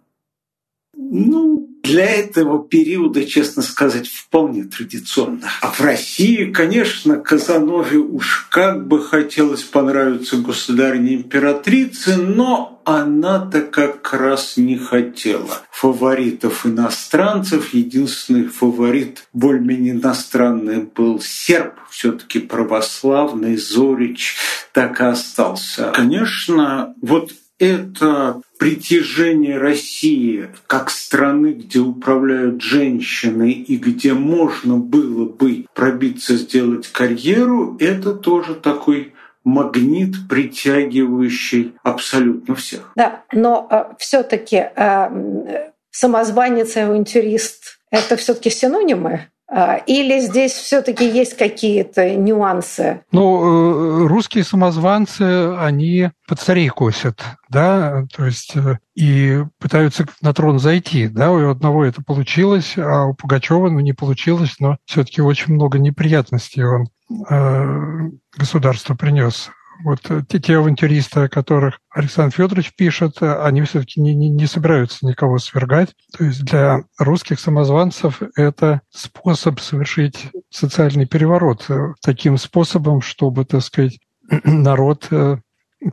Ну, 0.96 1.68
для 1.84 2.06
этого 2.06 2.66
периода, 2.66 3.25
честно 3.25 3.62
сказать, 3.62 4.08
вполне 4.08 4.63
традиционно. 4.63 5.50
А 5.60 5.70
в 5.70 5.82
России, 5.82 6.50
конечно, 6.54 7.18
Казанове 7.18 7.98
уж 7.98 8.48
как 8.50 8.88
бы 8.88 9.04
хотелось 9.04 9.63
понравиться 9.63 10.38
государственной 10.38 11.16
императрице, 11.16 12.16
но 12.16 12.76
она-то 12.88 13.63
как 13.63 14.13
раз 14.13 14.56
не 14.56 14.77
хотела 14.77 15.60
фаворитов 15.72 16.65
иностранцев. 16.65 17.74
Единственный 17.74 18.46
фаворит 18.48 19.27
более-менее 19.34 19.91
иностранный 19.91 20.84
был 20.84 21.20
серб, 21.20 21.74
все 21.89 22.13
таки 22.13 22.39
православный, 22.39 23.58
Зорич 23.58 24.38
так 24.72 25.01
и 25.01 25.03
остался. 25.03 25.91
Конечно, 25.94 26.96
вот 27.01 27.34
это 27.60 28.41
притяжение 28.58 29.58
России 29.58 30.48
как 30.65 30.89
страны, 30.89 31.53
где 31.53 31.79
управляют 31.79 32.62
женщины 32.62 33.51
и 33.51 33.75
где 33.75 34.13
можно 34.13 34.77
было 34.77 35.25
бы 35.25 35.65
пробиться, 35.74 36.38
сделать 36.38 36.88
карьеру, 36.88 37.75
это 37.82 38.13
тоже 38.13 38.56
такой 38.56 39.13
магнит, 39.48 40.27
притягивающий 40.30 41.75
абсолютно 41.84 42.56
всех. 42.56 42.92
Да, 42.96 43.24
но 43.32 43.68
э, 43.70 43.84
все-таки 43.98 44.68
э, 44.75 45.70
самозванец 45.89 46.75
и 46.75 46.82
авантюрист 46.82 47.80
это 47.89 48.18
все-таки 48.18 48.50
синонимы 48.50 49.30
а, 49.50 49.77
или 49.77 50.20
здесь 50.20 50.51
все-таки 50.51 51.08
есть 51.10 51.38
какие-то 51.38 52.16
нюансы? 52.16 53.01
Ну, 53.13 54.04
э, 54.04 54.08
русские 54.08 54.44
самозванцы, 54.44 55.56
они 55.58 56.12
под 56.27 56.39
царей 56.42 56.68
косят, 56.68 57.24
да, 57.48 58.06
то 58.13 58.25
есть 58.25 58.58
э, 58.58 58.80
и 58.96 59.44
пытаются 59.58 60.06
на 60.22 60.34
трон 60.34 60.60
зайти, 60.60 61.08
да, 61.08 61.32
у 61.32 61.50
одного 61.50 61.86
это 61.86 62.04
получилось, 62.04 62.74
а 62.75 63.06
у 63.06 63.13
Пугачева 63.13 63.70
ну, 63.70 63.80
не 63.80 63.94
получилось, 63.94 64.56
но 64.60 64.77
все-таки 64.84 65.22
очень 65.22 65.54
много 65.54 65.80
неприятностей 65.80 66.63
он 66.66 66.88
э, 67.09 68.09
государству 68.37 68.95
принес 68.95 69.49
вот 69.83 70.01
те, 70.27 70.39
те 70.39 70.57
авантюристы, 70.57 71.21
о 71.21 71.29
которых 71.29 71.79
Александр 71.91 72.35
Федорович 72.35 72.73
пишет, 72.75 73.21
они 73.21 73.61
все-таки 73.61 74.01
не, 74.01 74.15
не, 74.15 74.27
не 74.29 74.47
собираются 74.47 75.05
никого 75.05 75.37
свергать. 75.37 75.93
То 76.17 76.23
есть 76.25 76.43
для 76.43 76.81
русских 76.97 77.39
самозванцев 77.39 78.21
это 78.35 78.81
способ 78.89 79.59
совершить 79.59 80.29
социальный 80.49 81.05
переворот 81.05 81.67
таким 82.01 82.37
способом, 82.37 83.01
чтобы, 83.01 83.45
так 83.45 83.61
сказать, 83.61 83.99
народ 84.43 85.09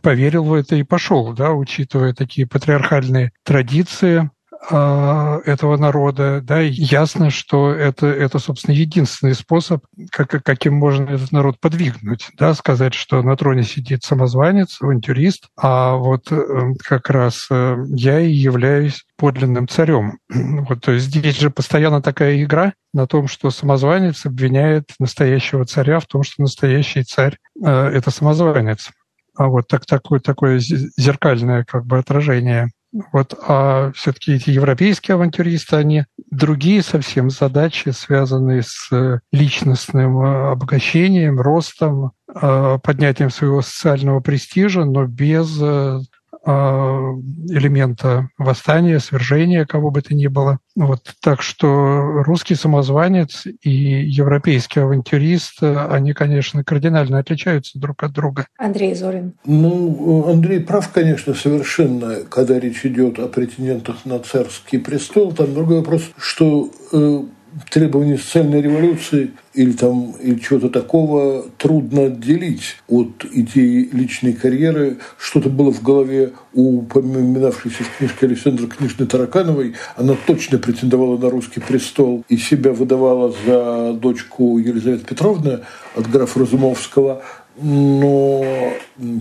поверил 0.02 0.44
в 0.44 0.54
это 0.54 0.76
и 0.76 0.82
пошел, 0.82 1.32
да, 1.32 1.52
учитывая 1.52 2.14
такие 2.14 2.46
патриархальные 2.46 3.32
традиции 3.42 4.22
э, 4.22 4.28
этого 4.70 5.76
народа, 5.76 6.40
да, 6.42 6.62
и 6.62 6.70
ясно, 6.70 7.30
что 7.30 7.70
это, 7.72 8.06
это, 8.06 8.38
собственно, 8.38 8.74
единственный 8.74 9.34
способ, 9.34 9.84
как, 10.10 10.42
каким 10.42 10.74
можно 10.74 11.10
этот 11.10 11.32
народ 11.32 11.60
подвигнуть, 11.60 12.28
да, 12.38 12.54
сказать, 12.54 12.94
что 12.94 13.22
на 13.22 13.36
троне 13.36 13.62
сидит 13.62 14.04
самозванец, 14.04 14.78
авантюрист, 14.80 15.48
а 15.56 15.96
вот 15.96 16.30
э, 16.30 16.72
как 16.82 17.10
раз 17.10 17.46
э, 17.50 17.76
я 17.90 18.20
и 18.20 18.30
являюсь 18.30 19.04
подлинным 19.16 19.68
царем. 19.68 20.18
Вот, 20.64 20.80
то 20.80 20.92
есть 20.92 21.06
здесь 21.06 21.38
же 21.38 21.50
постоянно 21.50 22.00
такая 22.00 22.42
игра 22.42 22.72
на 22.92 23.06
том, 23.06 23.28
что 23.28 23.50
самозванец 23.50 24.24
обвиняет 24.24 24.90
настоящего 24.98 25.66
царя 25.66 26.00
в 26.00 26.06
том, 26.06 26.22
что 26.22 26.42
настоящий 26.42 27.02
царь 27.02 27.36
э,– 27.62 27.68
это 27.94 28.10
самозванец. 28.10 28.90
А 29.36 29.48
вот 29.48 29.66
так, 29.68 29.84
такое, 29.84 30.20
такое 30.20 30.58
зеркальное 30.58 31.64
как 31.64 31.86
бы 31.86 31.98
отражение. 31.98 32.70
Вот, 33.12 33.34
а 33.48 33.90
все-таки 33.92 34.34
эти 34.34 34.50
европейские 34.50 35.16
авантюристы, 35.16 35.74
они 35.74 36.04
другие 36.30 36.80
совсем 36.80 37.28
задачи, 37.28 37.88
связанные 37.88 38.62
с 38.62 39.20
личностным 39.32 40.22
э, 40.22 40.50
обогащением, 40.52 41.40
ростом, 41.40 42.12
э, 42.32 42.78
поднятием 42.80 43.30
своего 43.30 43.62
социального 43.62 44.20
престижа, 44.20 44.84
но 44.84 45.06
без 45.06 45.58
э, 45.60 45.98
элемента 46.46 48.28
восстания, 48.38 49.00
свержения, 49.00 49.64
кого 49.64 49.90
бы 49.90 50.02
то 50.02 50.14
ни 50.14 50.26
было. 50.26 50.58
Вот, 50.76 51.00
так 51.22 51.40
что 51.42 52.22
русский 52.24 52.54
самозванец 52.54 53.46
и 53.62 53.70
европейский 53.70 54.80
авантюрист, 54.80 55.62
они, 55.62 56.12
конечно, 56.12 56.64
кардинально 56.64 57.18
отличаются 57.18 57.78
друг 57.78 58.02
от 58.02 58.12
друга. 58.12 58.46
Андрей 58.58 58.94
Зорин. 58.94 59.34
Ну, 59.44 60.28
Андрей 60.28 60.60
прав, 60.60 60.90
конечно, 60.90 61.34
совершенно, 61.34 62.16
когда 62.28 62.58
речь 62.58 62.84
идет 62.84 63.18
о 63.18 63.28
претендентах 63.28 64.04
на 64.04 64.18
царский 64.18 64.78
престол. 64.78 65.32
Там 65.32 65.54
другой 65.54 65.78
вопрос, 65.78 66.10
что 66.18 66.70
э, 66.92 67.22
требования 67.70 68.18
социальной 68.18 68.62
революции 68.62 69.30
или 69.52 69.72
там 69.72 70.12
или 70.20 70.38
чего-то 70.38 70.68
такого 70.68 71.44
трудно 71.58 72.06
отделить 72.06 72.76
от 72.88 73.24
идеи 73.32 73.88
личной 73.92 74.32
карьеры. 74.32 74.98
Что-то 75.18 75.48
было 75.48 75.72
в 75.72 75.82
голове 75.82 76.32
у 76.52 76.80
упоминавшейся 76.80 77.84
в 77.84 77.98
книжке 77.98 78.26
Александра 78.26 78.66
Книжной 78.66 79.06
Таракановой. 79.06 79.74
Она 79.96 80.16
точно 80.26 80.58
претендовала 80.58 81.16
на 81.16 81.30
русский 81.30 81.60
престол 81.60 82.24
и 82.28 82.36
себя 82.36 82.72
выдавала 82.72 83.34
за 83.46 83.92
дочку 83.92 84.58
Елизаветы 84.58 85.04
Петровны 85.04 85.60
от 85.94 86.10
графа 86.10 86.40
Разумовского 86.40 87.22
но 87.56 88.72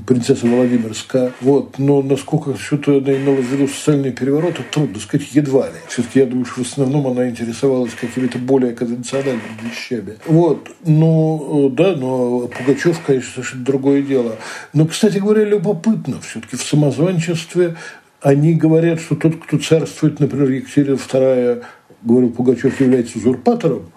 принцесса 0.08 0.48
Владимирская. 0.48 1.34
Вот. 1.42 1.78
Но 1.78 2.02
насколько 2.02 2.58
что-то 2.58 2.98
она 2.98 3.16
имела 3.16 3.36
в 3.36 3.46
виду 3.46 3.68
социальный 3.68 4.12
переворот, 4.12 4.54
это 4.54 4.64
трудно 4.72 5.00
сказать, 5.00 5.28
едва 5.34 5.68
ли. 5.68 5.76
Все-таки 5.88 6.20
я 6.20 6.26
думаю, 6.26 6.46
что 6.46 6.64
в 6.64 6.68
основном 6.68 7.08
она 7.08 7.30
интересовалась 7.30 7.94
какими-то 7.94 8.40
более 8.40 8.74
конвенциональными 8.74 9.42
вещами. 9.64 10.18
Вот. 10.26 10.70
Ну, 10.86 11.70
да, 11.70 11.96
но 11.96 12.48
Пугачев, 12.48 13.00
конечно, 13.06 13.32
совершенно 13.34 13.66
другое 13.66 14.02
дело. 14.02 14.36
Но, 14.74 14.88
кстати 14.88 15.20
говоря, 15.20 15.44
любопытно 15.44 16.20
все-таки 16.22 16.56
в 16.56 16.64
самозванчестве 16.64 17.76
они 18.22 18.54
говорят, 18.54 19.02
что 19.02 19.16
тот, 19.16 19.36
кто 19.36 19.58
царствует, 19.58 20.20
например, 20.20 20.50
Екатерина 20.50 20.96
II, 20.96 21.64
говорил 22.04 22.30
Пугачев, 22.32 22.80
является 22.80 23.18
узурпатором, 23.18 23.92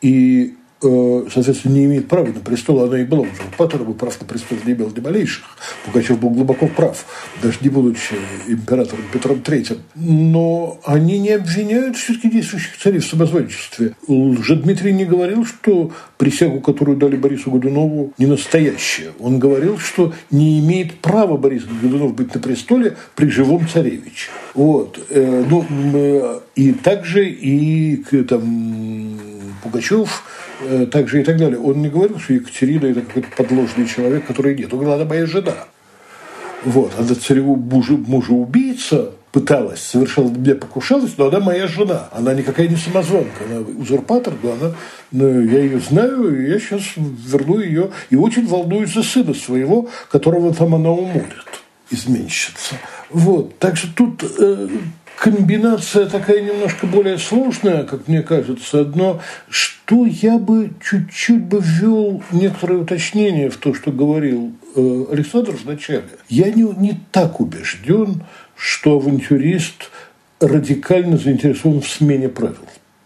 и 0.00 0.54
Э, 0.54 0.59
соответственно, 0.80 1.74
не 1.74 1.84
имеет 1.84 2.08
права 2.08 2.26
на 2.28 2.40
престол, 2.40 2.82
она 2.82 3.00
и 3.00 3.04
была 3.04 3.22
узурпатором, 3.22 3.92
и 3.92 3.94
прав 3.94 4.20
на 4.20 4.26
престол 4.26 4.58
не 4.64 4.72
имел 4.72 4.90
ни 4.90 5.00
малейших. 5.00 5.44
Пугачев 5.84 6.18
был 6.18 6.30
глубоко 6.30 6.66
прав, 6.68 7.04
даже 7.42 7.58
не 7.60 7.68
будучи 7.68 8.14
императором 8.48 9.04
Петром 9.12 9.38
III. 9.38 9.78
Но 9.94 10.80
они 10.84 11.18
не 11.18 11.30
обвиняют 11.30 11.96
все-таки 11.96 12.30
действующих 12.30 12.78
царей 12.78 13.00
в 13.00 13.06
самозванчестве. 13.06 13.94
Дмитрий 14.06 14.92
не 14.92 15.04
говорил, 15.04 15.44
что 15.44 15.92
присягу, 16.20 16.60
которую 16.60 16.96
дали 16.96 17.16
Борису 17.16 17.50
Годунову, 17.50 18.12
не 18.18 18.26
настоящая. 18.26 19.10
Он 19.18 19.38
говорил, 19.38 19.78
что 19.78 20.12
не 20.30 20.60
имеет 20.60 20.94
права 21.00 21.36
Борис 21.36 21.64
Годунов 21.64 22.14
быть 22.14 22.34
на 22.34 22.40
престоле 22.40 22.96
при 23.16 23.30
живом 23.30 23.66
царевиче. 23.66 24.30
Вот. 24.54 25.00
Э, 25.10 25.44
ну, 25.48 25.64
э, 25.94 26.40
и 26.54 26.72
также 26.72 27.28
и 27.28 27.96
там, 28.28 29.18
Пугачев 29.62 30.22
Э, 30.62 30.86
также 30.86 31.20
и 31.20 31.24
так 31.24 31.38
далее. 31.38 31.58
Он 31.58 31.80
не 31.80 31.88
говорил, 31.88 32.18
что 32.18 32.34
Екатерина 32.34 32.86
это 32.86 33.00
какой-то 33.00 33.28
подложный 33.36 33.86
человек, 33.86 34.26
который 34.26 34.54
нет. 34.54 34.72
Он 34.72 34.80
говорил, 34.80 35.00
она 35.00 35.08
моя 35.08 35.26
жена. 35.26 35.54
Вот. 36.64 36.92
Она 36.98 37.14
цареву 37.14 37.56
мужа, 37.56 37.94
мужа 37.94 38.32
убийца 38.32 39.12
пыталась, 39.32 39.82
совершала 39.82 40.28
меня 40.28 40.54
покушалась, 40.54 41.16
но 41.16 41.28
она 41.28 41.40
моя 41.40 41.66
жена. 41.68 42.08
Она 42.12 42.34
никакая 42.34 42.68
не 42.68 42.76
самозванка, 42.76 43.44
она 43.48 43.60
узурпатор, 43.60 44.34
но 44.42 44.52
она, 44.52 44.74
но 45.12 45.28
я 45.28 45.60
ее 45.60 45.80
знаю, 45.80 46.36
и 46.36 46.50
я 46.50 46.58
сейчас 46.58 46.82
верну 46.96 47.60
ее. 47.60 47.90
И 48.10 48.16
очень 48.16 48.46
волнуюсь 48.46 48.92
за 48.92 49.02
сына 49.02 49.34
своего, 49.34 49.88
которого 50.10 50.52
там 50.52 50.74
она 50.74 50.90
уморит, 50.90 51.62
изменщица. 51.90 52.76
Вот. 53.10 53.58
Так 53.58 53.76
что 53.76 53.88
тут 53.94 54.24
э, 54.38 54.68
комбинация 55.16 56.06
такая 56.06 56.40
немножко 56.40 56.86
более 56.86 57.18
сложная, 57.18 57.84
как 57.84 58.08
мне 58.08 58.22
кажется. 58.22 58.80
Одно, 58.80 59.20
что 59.48 60.06
я 60.06 60.38
бы 60.38 60.72
чуть-чуть 60.82 61.44
бы 61.44 61.60
ввел 61.62 62.22
некоторые 62.32 62.80
уточнения 62.80 63.50
в 63.50 63.56
то, 63.58 63.74
что 63.74 63.92
говорил 63.92 64.52
э, 64.74 65.04
Александр 65.12 65.56
вначале. 65.62 66.08
Я 66.28 66.50
не, 66.50 66.62
не 66.62 67.00
так 67.12 67.40
убежден, 67.40 68.22
что 68.60 68.96
авантюрист 68.96 69.90
радикально 70.38 71.16
заинтересован 71.16 71.80
в 71.80 71.88
смене 71.88 72.28
правил. 72.28 72.58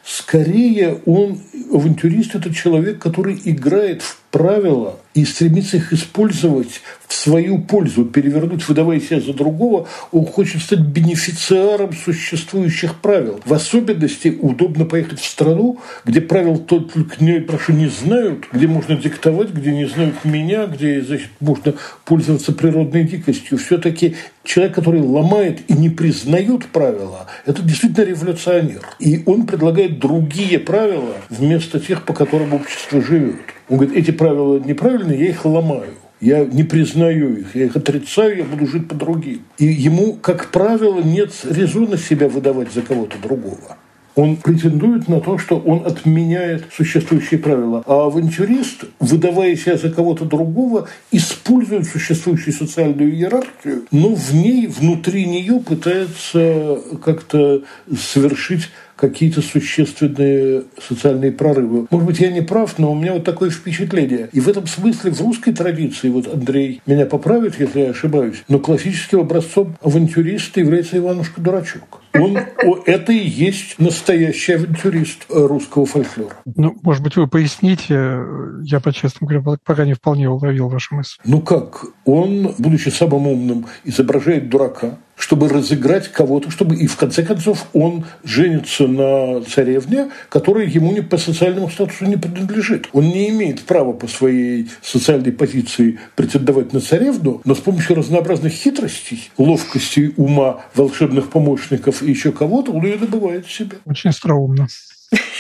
Скорее, 0.03 1.01
он, 1.07 1.39
авантюрист– 1.73 2.35
это 2.35 2.53
человек, 2.53 2.99
который 2.99 3.41
играет 3.45 4.03
в 4.03 4.19
правила 4.35 4.99
и 5.15 5.25
стремится 5.25 5.77
их 5.77 5.93
использовать 5.93 6.83
в 7.07 7.15
свою 7.15 7.61
пользу, 7.61 8.05
перевернуть, 8.05 8.67
выдавая 8.69 8.99
себя 8.99 9.21
за 9.21 9.33
другого, 9.33 9.87
он 10.11 10.27
хочет 10.27 10.61
стать 10.61 10.81
бенефициаром 10.81 11.93
существующих 11.93 12.97
правил. 12.97 13.41
В 13.45 13.55
особенности 13.55 14.37
удобно 14.43 14.87
поехать 14.87 15.21
в 15.21 15.25
страну, 15.25 15.79
где 16.05 16.21
правил 16.21 16.59
только 16.59 16.99
не, 17.21 17.41
прошу, 17.41 17.75
не 17.75 17.87
знают, 17.87 18.49
где 18.53 18.67
можно 18.67 18.97
диктовать, 18.97 19.51
где 19.51 19.71
не 19.71 19.85
знают 19.85 20.25
меня, 20.25 20.67
где 20.67 21.01
значит, 21.01 21.29
можно 21.39 21.75
пользоваться 22.05 22.51
природной 22.53 23.05
дикостью. 23.05 23.57
Все-таки 23.59 24.17
человек, 24.43 24.75
который 24.75 25.01
ломает 25.01 25.61
и 25.69 25.75
не 25.75 25.91
признает 25.91 26.67
правила, 26.67 27.29
это 27.47 27.63
действительно 27.63 28.05
революционер. 28.05 28.83
И 28.99 29.23
он 29.27 29.47
предлагает 29.47 30.01
другие 30.01 30.59
правила 30.59 31.15
вместо 31.31 31.79
тех, 31.79 32.03
по 32.03 32.13
которым 32.13 32.53
общество 32.53 33.01
живет. 33.01 33.54
Он 33.69 33.79
говорит, 33.79 33.97
эти 33.97 34.11
правила 34.11 34.59
неправильные, 34.59 35.19
я 35.19 35.29
их 35.31 35.45
ломаю. 35.45 35.95
Я 36.21 36.45
не 36.45 36.63
признаю 36.63 37.37
их, 37.37 37.55
я 37.55 37.65
их 37.65 37.77
отрицаю, 37.77 38.39
я 38.39 38.45
буду 38.45 38.67
жить 38.67 38.89
по 38.89 38.95
другим. 38.95 39.43
И 39.59 39.67
ему, 39.67 40.15
как 40.15 40.47
правило, 40.51 41.03
нет 41.03 41.33
резона 41.45 41.99
себя 41.99 42.29
выдавать 42.29 42.73
за 42.73 42.83
кого-то 42.83 43.19
другого. 43.19 43.77
Он 44.15 44.37
претендует 44.37 45.09
на 45.09 45.21
то, 45.21 45.39
что 45.39 45.59
он 45.59 45.85
отменяет 45.85 46.67
существующие 46.73 47.41
правила. 47.41 47.83
А 47.87 48.07
авантюрист, 48.07 48.85
выдавая 49.01 49.57
себя 49.57 49.77
за 49.77 49.91
кого-то 49.91 50.25
другого, 50.25 50.89
использует 51.11 51.87
существующую 51.87 52.55
социальную 52.55 53.13
иерархию, 53.13 53.87
но 53.91 54.15
в 54.15 54.33
ней, 54.33 54.69
внутри 54.69 55.27
нее 55.27 55.59
пытается 55.59 56.79
как-то 57.05 57.63
совершить 57.97 58.71
какие-то 59.09 59.43
существенные 59.43 60.65
социальные 60.81 61.33
прорывы. 61.33 61.87
Может 61.91 62.07
быть, 62.07 62.21
я 62.21 62.31
не 62.31 62.41
прав, 62.41 62.79
но 62.79 62.93
у 62.93 62.95
меня 62.95 63.13
вот 63.13 63.25
такое 63.25 63.51
впечатление. 63.51 64.29
И 64.33 64.41
в 64.41 64.49
этом 64.49 64.67
смысле 64.67 65.11
в 65.13 65.21
русской 65.21 65.53
традиции, 65.53 66.09
вот 66.09 66.33
Андрей 66.33 66.81
меня 66.87 67.07
поправит, 67.07 67.61
если 67.61 67.81
я 67.81 67.91
ошибаюсь, 67.91 68.43
но 68.49 68.59
классическим 68.59 69.21
образцом 69.21 69.77
авантюриста 69.83 70.61
является 70.61 70.97
Иванушка 70.97 71.41
Дурачок. 71.41 72.01
Он, 72.15 72.39
это 72.87 73.13
и 73.13 73.27
есть 73.27 73.79
настоящий 73.79 74.53
авантюрист 74.55 75.27
русского 75.29 75.85
фольклора. 75.85 76.37
Ну, 76.57 76.77
может 76.83 77.03
быть, 77.03 77.17
вы 77.17 77.27
поясните, 77.27 78.19
я, 78.63 78.81
по-честному 78.81 79.29
говоря, 79.29 79.59
пока 79.65 79.85
не 79.85 79.95
вполне 79.95 80.29
уловил 80.31 80.69
вашу 80.69 80.95
мысль. 80.95 81.19
Ну 81.25 81.41
как? 81.41 81.85
Он, 82.05 82.55
будучи 82.59 82.89
самым 82.89 83.27
умным, 83.27 83.67
изображает 83.85 84.49
дурака, 84.49 84.99
чтобы 85.17 85.49
разыграть 85.49 86.09
кого-то, 86.09 86.51
чтобы 86.51 86.77
и 86.77 86.87
в 86.87 86.97
конце 86.97 87.23
концов 87.23 87.67
он 87.73 88.05
женится 88.25 88.87
на 88.87 89.43
царевне, 89.43 90.11
которая 90.29 90.67
ему 90.67 90.93
не 90.93 91.01
по 91.01 91.17
социальному 91.17 91.71
статусу 91.71 92.05
не 92.05 92.17
принадлежит. 92.17 92.89
Он 92.93 93.05
не 93.05 93.31
имеет 93.31 93.63
права 93.63 93.93
по 93.93 94.07
своей 94.09 94.69
социальной 94.83 95.33
позиции 95.33 95.99
претендовать 96.17 96.73
на 96.73 96.81
царевну, 96.81 97.41
но 97.45 97.55
с 97.55 97.59
помощью 97.59 97.97
разнообразных 97.97 98.53
хитростей, 98.53 99.31
ловкостей 99.39 100.15
ума, 100.17 100.65
волшебных 100.75 101.31
помощников 101.31 102.03
и 102.03 102.11
еще 102.11 102.33
кого-то 102.33 102.73
он 102.73 102.85
ее 102.85 102.97
добывает 102.97 103.47
себе. 103.47 103.79
Очень 103.85 104.11
остроумно. 104.11 104.69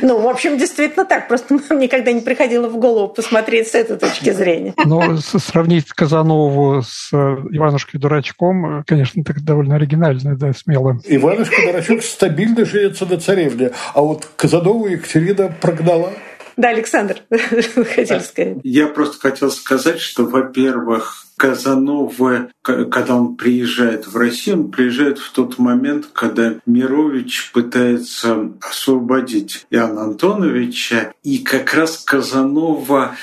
Ну, 0.03 0.21
в 0.21 0.29
общем, 0.29 0.59
действительно 0.59 1.05
так. 1.05 1.29
Просто 1.29 1.55
нам 1.71 1.79
никогда 1.79 2.12
не 2.12 2.21
приходило 2.21 2.69
в 2.69 2.77
голову 2.79 3.09
посмотреть 3.09 3.69
с 3.69 3.75
этой 3.75 3.97
точки 3.97 4.31
зрения. 4.31 4.75
Но 4.85 5.17
сравнить 5.19 5.89
Казанову 5.93 6.83
с 6.83 7.11
э, 7.12 7.17
Иванушкой-дурачком, 7.17 8.85
конечно, 8.87 9.25
так 9.25 9.41
довольно 9.43 9.77
оригинально, 9.77 10.37
да, 10.37 10.53
смело. 10.53 11.01
Иванушка-дурачок 11.05 12.03
стабильно 12.03 12.65
живется 12.65 13.07
на 13.07 13.19
царевне, 13.19 13.71
а 13.95 14.01
вот 14.01 14.29
Казанову 14.37 14.87
Екатерина 14.87 15.55
прогнала. 15.61 16.12
Да, 16.57 16.69
Александр, 16.69 17.23
хотел 17.31 18.21
сказать. 18.21 18.59
Я 18.62 18.87
просто 18.87 19.19
хотел 19.21 19.51
сказать, 19.51 20.01
что, 20.01 20.25
во-первых, 20.25 21.27
Казанова, 21.37 22.49
когда 22.62 23.16
он 23.16 23.37
приезжает 23.37 24.07
в 24.07 24.16
Россию, 24.16 24.64
он 24.64 24.71
приезжает 24.71 25.19
в 25.19 25.33
тот 25.33 25.59
момент, 25.59 26.07
когда 26.12 26.55
Мирович 26.64 27.51
пытается 27.53 28.53
освободить 28.62 29.66
Иоанна 29.71 30.05
Антоновича, 30.05 31.12
и 31.23 31.38
как 31.38 31.75
раз 31.75 31.99
Казанова 31.99 33.16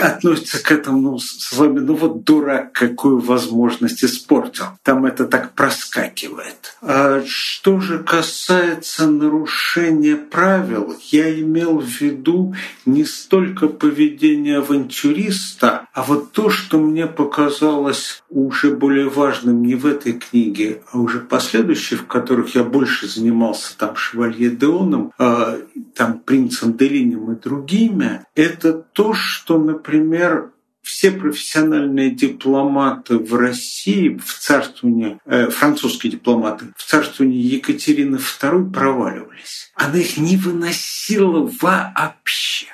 относится 0.00 0.62
к 0.62 0.70
этому 0.70 1.00
ну, 1.00 1.18
словами, 1.18 1.80
ну 1.80 1.94
вот 1.94 2.24
дурак, 2.24 2.72
какую 2.72 3.18
возможность 3.18 4.04
испортил. 4.04 4.66
Там 4.82 5.04
это 5.06 5.26
так 5.26 5.54
проскакивает. 5.54 6.76
А 6.80 7.22
что 7.26 7.80
же 7.80 7.98
касается 7.98 9.08
нарушения 9.08 10.16
правил, 10.16 10.94
я 11.10 11.32
имел 11.40 11.80
в 11.80 12.00
виду 12.00 12.54
не 12.86 13.04
столько 13.04 13.68
поведение 13.68 14.58
авантюриста, 14.58 15.88
а 15.92 16.02
вот 16.02 16.32
то, 16.32 16.50
что 16.50 16.78
мне 16.78 17.06
показалось 17.06 18.22
уже 18.30 18.74
более 18.74 19.08
важным 19.08 19.62
не 19.62 19.74
в 19.74 19.86
этой 19.86 20.14
книге, 20.14 20.82
а 20.92 20.98
уже 20.98 21.20
последующие, 21.20 21.98
в 21.98 22.06
которых 22.06 22.54
я 22.54 22.64
больше 22.64 23.08
занимался 23.08 23.76
там 23.76 23.96
Шевалье 23.96 24.50
Деоном, 24.50 25.12
а, 25.18 25.58
там 25.94 26.20
принцем 26.20 26.76
Делинем 26.76 27.32
и 27.32 27.40
другими, 27.40 28.24
это 28.34 28.72
то, 28.72 29.12
что 29.14 29.58
например, 29.72 30.52
все 30.82 31.12
профессиональные 31.12 32.10
дипломаты 32.10 33.16
в 33.18 33.34
России 33.34 34.18
в 34.18 34.38
царствовании, 34.38 35.18
э, 35.24 35.48
французские 35.48 36.12
дипломаты 36.12 36.66
в 36.76 36.84
царствовании 36.84 37.38
Екатерины 37.38 38.16
II 38.16 38.72
проваливались. 38.72 39.70
Она 39.74 39.98
их 39.98 40.16
не 40.16 40.36
выносила 40.36 41.48
вообще 41.60 42.66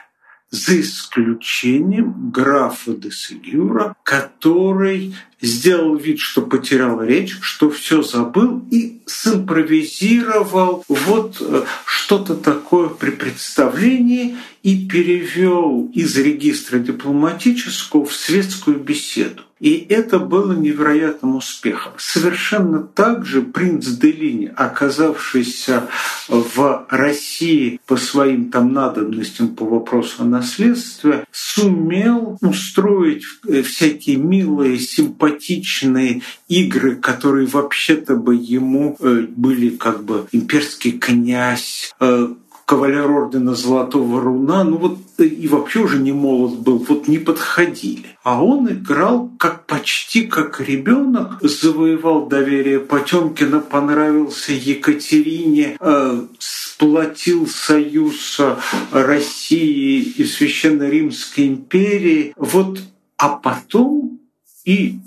за 0.51 0.81
исключением 0.81 2.31
графа 2.31 2.93
де 2.93 3.11
Сегюра, 3.11 3.95
который 4.03 5.15
сделал 5.41 5.97
вид, 5.97 6.19
что 6.19 6.43
потерял 6.43 7.03
речь, 7.03 7.37
что 7.41 7.71
все 7.71 8.03
забыл 8.03 8.65
и 8.71 9.03
симпровизировал 9.07 10.85
вот 10.89 11.37
э, 11.41 11.65
что-то 11.85 12.35
такое 12.35 12.89
при 12.89 13.11
представлении 13.11 14.37
и 14.63 14.89
перевел 14.89 15.91
из 15.95 16.17
регистра 16.17 16.79
дипломатического 16.79 18.05
в 18.05 18.15
светскую 18.15 18.79
беседу. 18.79 19.43
И 19.61 19.87
это 19.89 20.19
было 20.19 20.53
невероятным 20.53 21.37
успехом. 21.37 21.93
Совершенно 21.99 22.83
так 22.83 23.25
же 23.25 23.43
принц 23.43 23.87
Делини, 23.87 24.53
оказавшийся 24.55 25.89
в 26.29 26.87
России 26.89 27.81
по 27.87 27.97
своим 27.97 28.51
там 28.51 28.73
надобностям 28.73 29.49
по 29.49 29.65
вопросу 29.65 30.23
о 30.23 30.25
наследстве, 30.25 31.25
сумел 31.33 32.39
устроить 32.41 33.25
всякие 33.65 34.17
милые, 34.17 34.79
симпатичные 34.79 36.23
игры, 36.49 36.97
которые 36.97 37.47
вообще-то 37.47 38.17
бы 38.17 38.35
ему 38.35 38.97
э, 39.01 39.27
были 39.29 39.71
как 39.71 40.05
бы 40.05 40.27
имперский 40.33 40.93
князь, 40.93 41.93
э, 42.01 42.29
кавалер 42.69 43.11
ордена 43.11 43.55
Золотого 43.55 44.21
Руна, 44.21 44.63
ну 44.63 44.77
вот 44.77 44.99
и 45.19 45.49
вообще 45.49 45.81
уже 45.81 45.99
не 45.99 46.13
молод 46.13 46.59
был, 46.59 46.77
вот 46.87 47.09
не 47.09 47.17
подходили. 47.17 48.19
А 48.23 48.45
он 48.45 48.71
играл 48.71 49.31
как 49.39 49.65
почти 49.65 50.27
как 50.27 50.61
ребенок, 50.61 51.39
завоевал 51.41 52.27
доверие 52.27 52.81
Потемкина, 52.81 53.61
понравился 53.61 54.53
Екатерине, 54.53 55.79
э, 55.81 56.23
сплотил 56.39 57.47
союз 57.47 58.39
России 58.93 60.03
и 60.03 60.25
Священной 60.25 60.91
Римской 60.91 61.49
империи. 61.49 62.35
Вот, 62.37 62.81
а 63.17 63.31
потом 63.31 64.21
и 64.67 64.99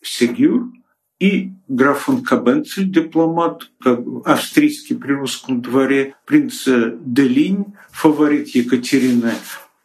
Сегюр 0.00 0.68
и 1.18 1.50
граф 1.74 2.00
фон 2.00 2.22
Кабенцель, 2.22 2.90
дипломат, 2.90 3.70
австрийский 4.24 4.96
при 4.96 5.12
русском 5.12 5.62
дворе, 5.62 6.14
принц 6.26 6.66
Делинь, 6.66 7.74
фаворит 7.90 8.48
Екатерины 8.48 9.32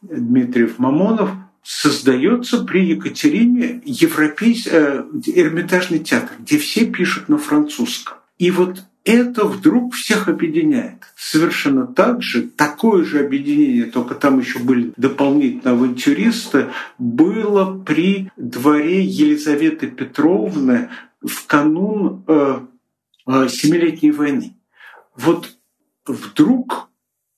Дмитриев 0.01 0.79
Мамонов, 0.79 1.31
создается 1.63 2.63
при 2.63 2.85
Екатерине 2.85 3.81
европейский 3.83 4.69
э, 4.71 5.03
Эрмитажный 5.35 5.99
театр, 5.99 6.31
где 6.39 6.57
все 6.57 6.85
пишут 6.85 7.27
на 7.27 7.37
французском. 7.37 8.17
И 8.37 8.51
вот 8.51 8.83
это 9.07 9.45
вдруг 9.45 9.93
всех 9.93 10.27
объединяет. 10.27 11.03
Совершенно 11.15 11.87
так 11.87 12.21
же, 12.21 12.43
такое 12.43 13.05
же 13.05 13.19
объединение, 13.19 13.85
только 13.85 14.15
там 14.15 14.39
еще 14.39 14.59
были 14.59 14.91
дополнительно 14.97 15.71
авантюристы, 15.71 16.67
было 16.97 17.81
при 17.85 18.29
дворе 18.35 19.03
Елизаветы 19.03 19.87
Петровны 19.87 20.89
в 21.21 21.45
канун 21.47 22.23
э, 22.27 22.59
э, 23.27 23.47
Семилетней 23.49 24.11
войны. 24.11 24.55
Вот 25.15 25.57
вдруг 26.05 26.89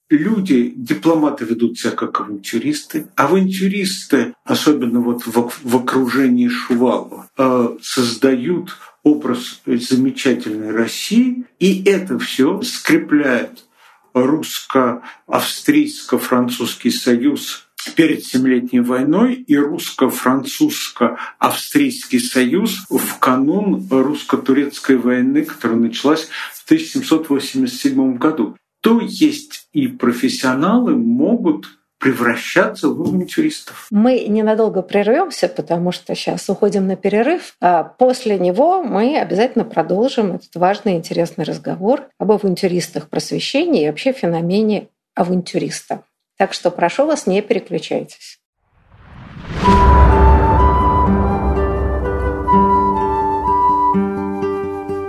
люди, 0.09 0.73
дипломаты 0.75 1.45
ведут 1.45 1.79
себя 1.79 1.91
как 1.91 2.19
авантюристы. 2.19 3.07
Авантюристы, 3.15 4.33
особенно 4.43 4.99
вот 5.01 5.25
в, 5.25 5.51
в 5.63 5.77
окружении 5.77 6.47
Шувалова, 6.47 7.29
э, 7.37 7.77
создают 7.81 8.75
образ 9.03 9.61
замечательной 9.65 10.71
России, 10.71 11.45
и 11.59 11.83
это 11.85 12.17
все 12.19 12.61
скрепляет 12.61 13.65
русско-австрийско-французский 14.13 16.91
союз 16.91 17.68
перед 17.95 18.25
Семилетней 18.25 18.81
войной 18.81 19.35
и 19.35 19.57
русско-французско-австрийский 19.57 22.19
союз 22.19 22.85
в 22.89 23.19
канун 23.19 23.87
русско-турецкой 23.89 24.97
войны, 24.97 25.45
которая 25.45 25.77
началась 25.77 26.27
в 26.53 26.65
1787 26.65 28.17
году. 28.17 28.57
То 28.81 28.99
есть 29.01 29.67
и 29.73 29.87
профессионалы 29.87 30.95
могут 30.95 31.67
превращаться 31.99 32.89
в 32.89 33.01
авантюристов. 33.01 33.87
Мы 33.91 34.25
ненадолго 34.27 34.81
прервемся, 34.81 35.47
потому 35.49 35.91
что 35.91 36.15
сейчас 36.15 36.49
уходим 36.49 36.87
на 36.87 36.95
перерыв. 36.95 37.55
А 37.59 37.83
после 37.83 38.39
него 38.39 38.81
мы 38.81 39.19
обязательно 39.19 39.65
продолжим 39.65 40.35
этот 40.35 40.55
важный 40.55 40.93
и 40.93 40.95
интересный 40.95 41.43
разговор 41.43 42.07
об 42.17 42.31
авантюристах 42.31 43.09
просвещения 43.09 43.83
и 43.83 43.89
вообще 43.89 44.13
феномене 44.13 44.87
авантюриста. 45.13 46.05
Так 46.39 46.53
что 46.53 46.71
прошу 46.71 47.05
вас, 47.05 47.27
не 47.27 47.41
переключайтесь. 47.41 48.39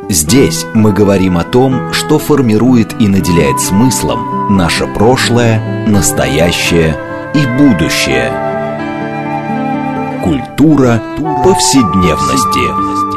Здесь 0.09 0.66
мы 0.75 0.93
говорим 0.93 1.38
о 1.38 1.45
том, 1.45 1.93
что 1.93 2.19
формирует 2.19 3.01
и 3.01 3.07
наделяет 3.07 3.61
смыслом 3.61 4.57
наше 4.57 4.88
прошлое, 4.88 5.87
настоящее 5.87 6.97
и 7.33 7.47
будущее. 7.57 8.33
Культура 10.25 11.01
повседневности. 11.45 13.10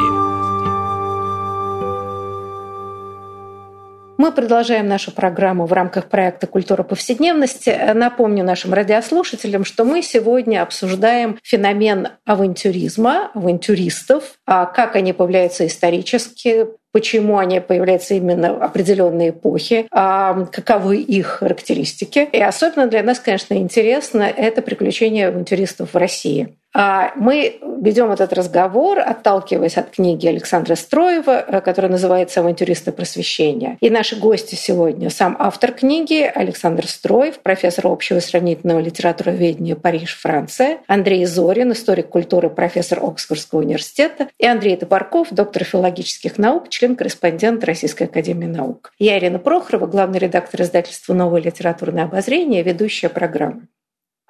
Мы 4.24 4.32
продолжаем 4.32 4.88
нашу 4.88 5.12
программу 5.12 5.66
в 5.66 5.72
рамках 5.74 6.06
проекта 6.06 6.46
«Культура 6.46 6.82
повседневности». 6.82 7.78
Напомню 7.92 8.42
нашим 8.42 8.72
радиослушателям, 8.72 9.66
что 9.66 9.84
мы 9.84 10.00
сегодня 10.00 10.62
обсуждаем 10.62 11.38
феномен 11.42 12.08
авантюризма, 12.24 13.30
авантюристов, 13.34 14.38
а 14.46 14.64
как 14.64 14.96
они 14.96 15.12
появляются 15.12 15.66
исторически, 15.66 16.68
почему 16.90 17.36
они 17.36 17.60
появляются 17.60 18.14
именно 18.14 18.54
в 18.54 18.62
определенной 18.62 19.28
эпохи, 19.28 19.88
а 19.90 20.46
каковы 20.46 21.02
их 21.02 21.26
характеристики. 21.26 22.26
И 22.32 22.40
особенно 22.40 22.86
для 22.86 23.02
нас, 23.02 23.20
конечно, 23.20 23.52
интересно 23.52 24.22
это 24.22 24.62
приключение 24.62 25.28
авантюристов 25.28 25.92
в 25.92 25.98
России. 25.98 26.56
А 26.76 27.12
мы 27.14 27.60
ведем 27.80 28.10
этот 28.10 28.32
разговор, 28.32 28.98
отталкиваясь 28.98 29.76
от 29.76 29.90
книги 29.90 30.26
Александра 30.26 30.74
Строева, 30.74 31.44
э, 31.46 31.60
которая 31.60 31.92
называется 31.92 32.40
«Авантюристы 32.40 32.90
просвещения». 32.90 33.78
И 33.80 33.90
наши 33.90 34.16
гости 34.16 34.56
сегодня– 34.56 35.08
сам 35.10 35.36
автор 35.38 35.70
книги 35.72 36.22
Александр 36.34 36.88
Строев, 36.88 37.38
профессор 37.38 37.86
общего 37.86 38.18
сравнительного 38.18 38.80
литературоведения 38.80 39.76
Париж, 39.76 40.18
Франция, 40.20 40.78
Андрей 40.88 41.24
Зорин, 41.26 41.70
историк 41.72 42.08
культуры, 42.08 42.50
профессор 42.50 42.98
Оксфордского 43.04 43.60
университета, 43.60 44.28
и 44.38 44.46
Андрей 44.46 44.76
Топорков, 44.76 45.28
доктор 45.30 45.62
филологических 45.62 46.38
наук, 46.38 46.70
член-корреспондент 46.70 47.62
Российской 47.62 48.04
академии 48.04 48.46
наук. 48.46 48.92
Я 48.98 49.16
Ирина 49.18 49.38
Прохорова, 49.38 49.86
главный 49.86 50.18
редактор 50.18 50.62
издательства 50.62 51.14
«Новое 51.14 51.40
литературное 51.40 52.04
обозрение», 52.04 52.64
ведущая 52.64 53.10
программы. 53.10 53.68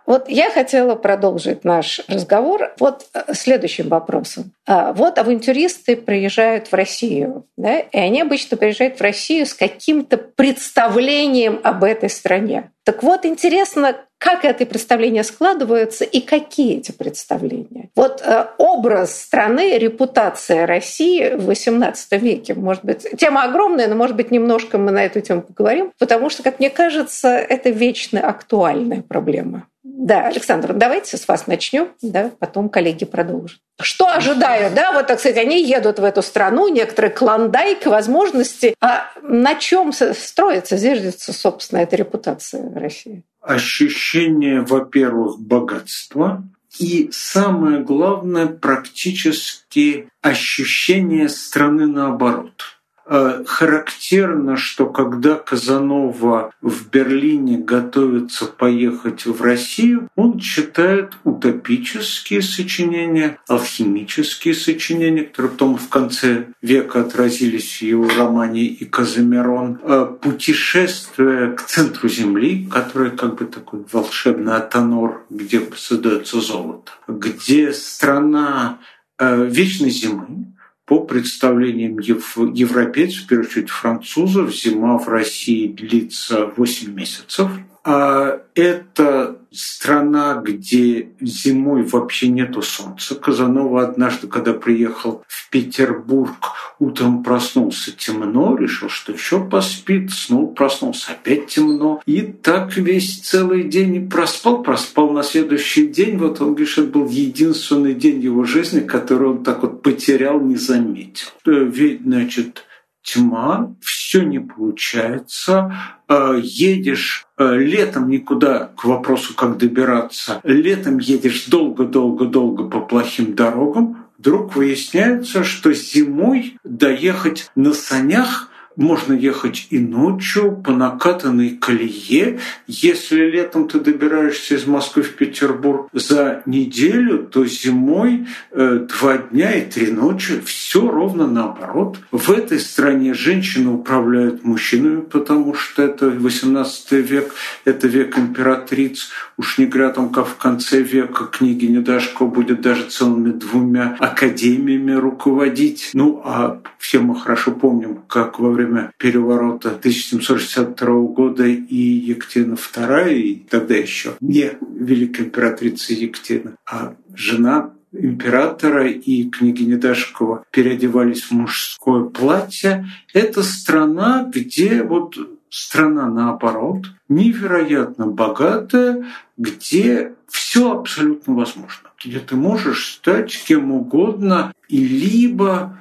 Вот 0.07 0.29
я 0.29 0.51
хотела 0.51 0.95
продолжить 0.97 1.65
наш 1.65 2.01
разговор 2.09 2.75
вот 2.79 3.07
э, 3.15 3.33
следующим 3.33 3.89
вопросом. 3.89 4.53
А, 4.67 4.93
вот 4.93 5.19
авантюристы 5.19 5.97
приезжают 5.97 6.69
в 6.69 6.75
Россию, 6.75 7.47
да, 7.57 7.79
и 7.79 7.99
они 7.99 8.21
обычно 8.21 8.57
приезжают 8.57 8.99
в 8.99 9.03
Россию 9.03 9.47
с 9.47 9.55
каким-то 9.55 10.19
представлением 10.19 11.61
об 11.63 11.85
этой 11.85 12.11
стране. 12.11 12.71
Так 12.85 13.03
вот, 13.03 13.25
интересно, 13.25 13.97
как 14.19 14.45
это 14.45 14.67
представление 14.67 15.23
складывается 15.23 16.05
и 16.05 16.21
какие 16.21 16.79
эти 16.79 16.93
представления. 16.93 17.89
Вот 17.97 18.23
э, 18.23 18.47
образ 18.59 19.19
страны, 19.19 19.79
репутация 19.79 20.67
России 20.67 21.31
в 21.35 21.49
XVIII 21.49 21.95
веке, 22.19 22.55
может 22.55 22.85
быть, 22.85 23.07
тема 23.19 23.45
огромная, 23.45 23.89
но, 23.89 23.95
может 23.95 24.17
быть, 24.17 24.31
немножко 24.31 24.77
мы 24.77 24.91
на 24.91 25.05
эту 25.05 25.23
тему 25.23 25.41
поговорим, 25.41 25.93
потому 25.99 26.29
что, 26.29 26.43
как 26.43 26.59
мне 26.59 26.69
кажется, 26.69 27.29
это 27.29 27.71
вечно 27.71 28.21
актуальная 28.21 29.03
проблема. 29.03 29.67
Да, 29.85 30.27
Александр, 30.27 30.73
давайте 30.73 31.19
с 31.19 31.29
вас 31.29 31.47
начнем, 31.47 31.89
да, 32.01 32.31
потом 32.39 32.71
коллеги 32.71 33.05
продолжат. 33.05 33.61
Что 33.83 34.09
ожидают, 34.09 34.73
да, 34.73 34.93
вот, 34.93 35.09
так 35.09 35.21
сказать, 35.21 35.37
они 35.37 35.63
едут 35.63 35.99
в 35.99 36.05
эту 36.05 36.23
страну, 36.23 36.69
некоторые 36.69 37.11
клондайк, 37.13 37.85
возможности. 37.85 38.75
А 38.81 39.11
на 39.21 39.55
чем 39.57 39.93
строится, 39.93 40.79
зиждется, 40.79 41.35
собственно, 41.35 41.81
эта 41.81 41.97
репутация 41.97 42.73
России? 42.75 43.25
Ощущение, 43.43 44.63
во-первых, 44.63 45.39
богатства, 45.39 46.43
и 46.79 47.11
самое 47.13 47.81
главное, 47.81 48.47
практически 48.47 50.09
ощущение 50.23 51.29
страны 51.29 51.87
наоборот– 51.87 52.53
характерно, 53.07 54.57
что 54.57 54.87
когда 54.87 55.37
Казанова 55.37 56.53
в 56.61 56.89
Берлине 56.91 57.59
готовится 57.59 58.47
поехать 58.47 59.27
в 59.27 59.43
Россию, 59.43 60.09
он 60.17 60.39
читает 60.39 61.19
утопические 61.25 62.43
сочинения, 62.43 63.39
алхимические 63.49 64.55
сочинения, 64.55 65.25
которые 65.25 65.53
потом 65.53 65.77
в 65.77 65.89
конце 65.89 66.47
века 66.63 67.01
отразились 67.01 67.79
в 67.79 67.83
его 67.83 68.09
романе 68.09 68.65
«И 68.65 68.85
Казамерон», 68.85 69.81
э, 69.83 70.07
путешествие 70.21 71.53
к 71.53 71.63
центру 71.63 72.09
Земли, 72.09 72.67
которое 72.71 73.11
как 73.11 73.37
бы 73.37 73.45
такой 73.45 73.85
волшебный 73.93 74.57
атонор, 74.57 75.25
где 75.31 75.61
создается 75.77 76.41
золото, 76.41 76.93
где 77.09 77.73
страна 77.73 78.79
э, 79.19 79.47
вечной 79.47 79.91
зимы, 79.91 80.54
по 80.87 81.01
представлениям 81.01 81.99
европейцев, 81.99 83.25
в 83.25 83.27
первую 83.27 83.49
очередь 83.49 83.71
французов, 83.71 84.55
зима 84.55 84.99
в 84.99 85.09
России 85.09 85.69
длится 85.69 86.47
8 86.57 86.93
месяцев. 86.93 87.51
А 87.85 88.41
это 88.55 89.39
страна, 89.57 90.35
где 90.35 91.11
зимой 91.21 91.83
вообще 91.83 92.29
нету 92.29 92.63
солнца. 92.63 93.15
Казанова 93.15 93.83
однажды, 93.83 94.27
когда 94.27 94.53
приехал 94.53 95.23
в 95.27 95.51
Петербург, 95.51 96.53
утром 96.79 97.23
проснулся 97.23 97.93
темно, 97.93 98.57
решил, 98.57 98.89
что 98.89 99.13
еще 99.13 99.45
поспит, 99.45 100.11
снова 100.11 100.53
проснулся, 100.53 101.13
опять 101.13 101.47
темно. 101.47 102.03
И 102.07 102.21
так 102.23 102.77
весь 102.77 103.21
целый 103.21 103.65
день 103.65 103.97
и 103.97 104.01
проспал, 104.01 104.63
проспал 104.63 105.11
на 105.11 105.23
следующий 105.23 105.87
день. 105.87 106.19
Вот 106.19 106.41
он 106.41 106.55
говорит, 106.55 106.73
это 106.73 106.83
был 106.83 107.09
единственный 107.09 107.95
день 107.95 108.21
его 108.21 108.45
жизни, 108.45 108.81
который 108.81 109.29
он 109.29 109.45
так 109.45 109.63
вот 109.63 109.83
потерял, 109.83 110.41
не 110.41 110.57
заметил. 110.57 111.29
Э, 111.47 111.65
ведь, 111.65 112.03
значит, 112.03 112.65
тьма, 113.03 113.75
все 113.81 114.23
не 114.23 114.41
получается, 114.41 115.75
э, 116.09 116.41
едешь 116.43 117.24
летом 117.39 118.09
никуда 118.09 118.71
к 118.77 118.85
вопросу, 118.85 119.35
как 119.35 119.59
добираться, 119.59 120.41
летом 120.45 120.99
едешь 120.99 121.47
долго-долго-долго 121.47 122.65
по 122.69 122.81
плохим 122.81 123.35
дорогам, 123.35 124.07
вдруг 124.19 124.57
выясняется, 124.57 125.45
что 125.45 125.73
зимой 125.73 126.57
доехать 126.65 127.51
на 127.55 127.73
санях 127.73 128.51
можно 128.77 129.13
ехать 129.13 129.67
и 129.71 129.79
ночью 129.79 130.53
по 130.57 130.73
накатанной 130.73 131.51
колее. 131.51 132.41
Если 132.67 133.23
летом 133.31 133.69
ты 133.69 133.81
добираешься 133.81 134.55
из 134.55 134.67
Москвы 134.67 135.03
в 135.03 135.15
Петербург 135.15 135.89
за 135.93 136.43
неделю, 136.47 137.25
то 137.25 137.45
зимой 137.47 138.27
э, 138.51 138.87
два 138.99 139.19
дня 139.19 139.53
и 139.55 139.69
три 139.69 139.91
ночи. 139.91 140.41
Все 140.45 140.89
ровно 140.89 141.27
наоборот. 141.27 141.99
В 142.11 142.31
этой 142.31 142.59
стране 142.59 143.15
женщины 143.15 143.71
управляют 143.71 144.45
мужчинами, 144.45 145.01
потому 145.03 145.55
что 145.55 145.83
это 145.83 146.11
18 146.11 146.93
век, 146.93 147.35
это 147.65 147.87
век 147.87 148.19
императриц. 148.19 149.11
Уж 149.37 149.59
не 149.59 149.67
говоря 149.67 149.91
там, 149.91 150.11
как 150.11 150.27
в 150.27 150.37
конце 150.37 150.81
века 150.81 151.25
книги 151.27 151.75
Дашко 151.85 152.25
будет 152.25 152.61
даже 152.61 152.85
целыми 152.85 153.31
двумя 153.31 153.97
академиями 153.99 154.93
руководить. 154.93 155.91
Ну, 155.93 156.23
а 156.25 156.61
все 156.79 157.01
мы 157.01 157.19
хорошо 157.19 157.53
помним, 157.53 158.03
как 158.09 158.39
во 158.39 158.51
время 158.51 158.64
время 158.65 158.93
переворота 158.99 159.71
1762 159.71 161.01
года 161.09 161.47
и 161.47 161.77
Екатерина 161.77 162.55
II, 162.55 163.15
и 163.15 163.47
тогда 163.49 163.75
еще 163.75 164.15
не 164.21 164.53
великая 164.77 165.25
императрица 165.25 165.93
Екатерина, 165.93 166.57
а 166.67 166.95
жена 167.15 167.71
императора 167.93 168.89
и 168.89 169.29
княгиня 169.31 169.79
Дашкова 169.79 170.45
переодевались 170.51 171.23
в 171.23 171.31
мужское 171.33 172.05
платье. 172.05 172.87
Это 173.13 173.43
страна, 173.43 174.29
где 174.33 174.83
вот 174.83 175.17
страна 175.49 176.09
наоборот, 176.09 176.87
невероятно 177.09 178.07
богатая, 178.07 179.07
где 179.37 180.15
все 180.29 180.73
абсолютно 180.73 181.35
возможно, 181.35 181.91
где 182.05 182.19
ты 182.19 182.35
можешь 182.35 182.95
стать 182.95 183.33
кем 183.47 183.71
угодно 183.71 184.53
и 184.69 184.85
либо 184.85 185.79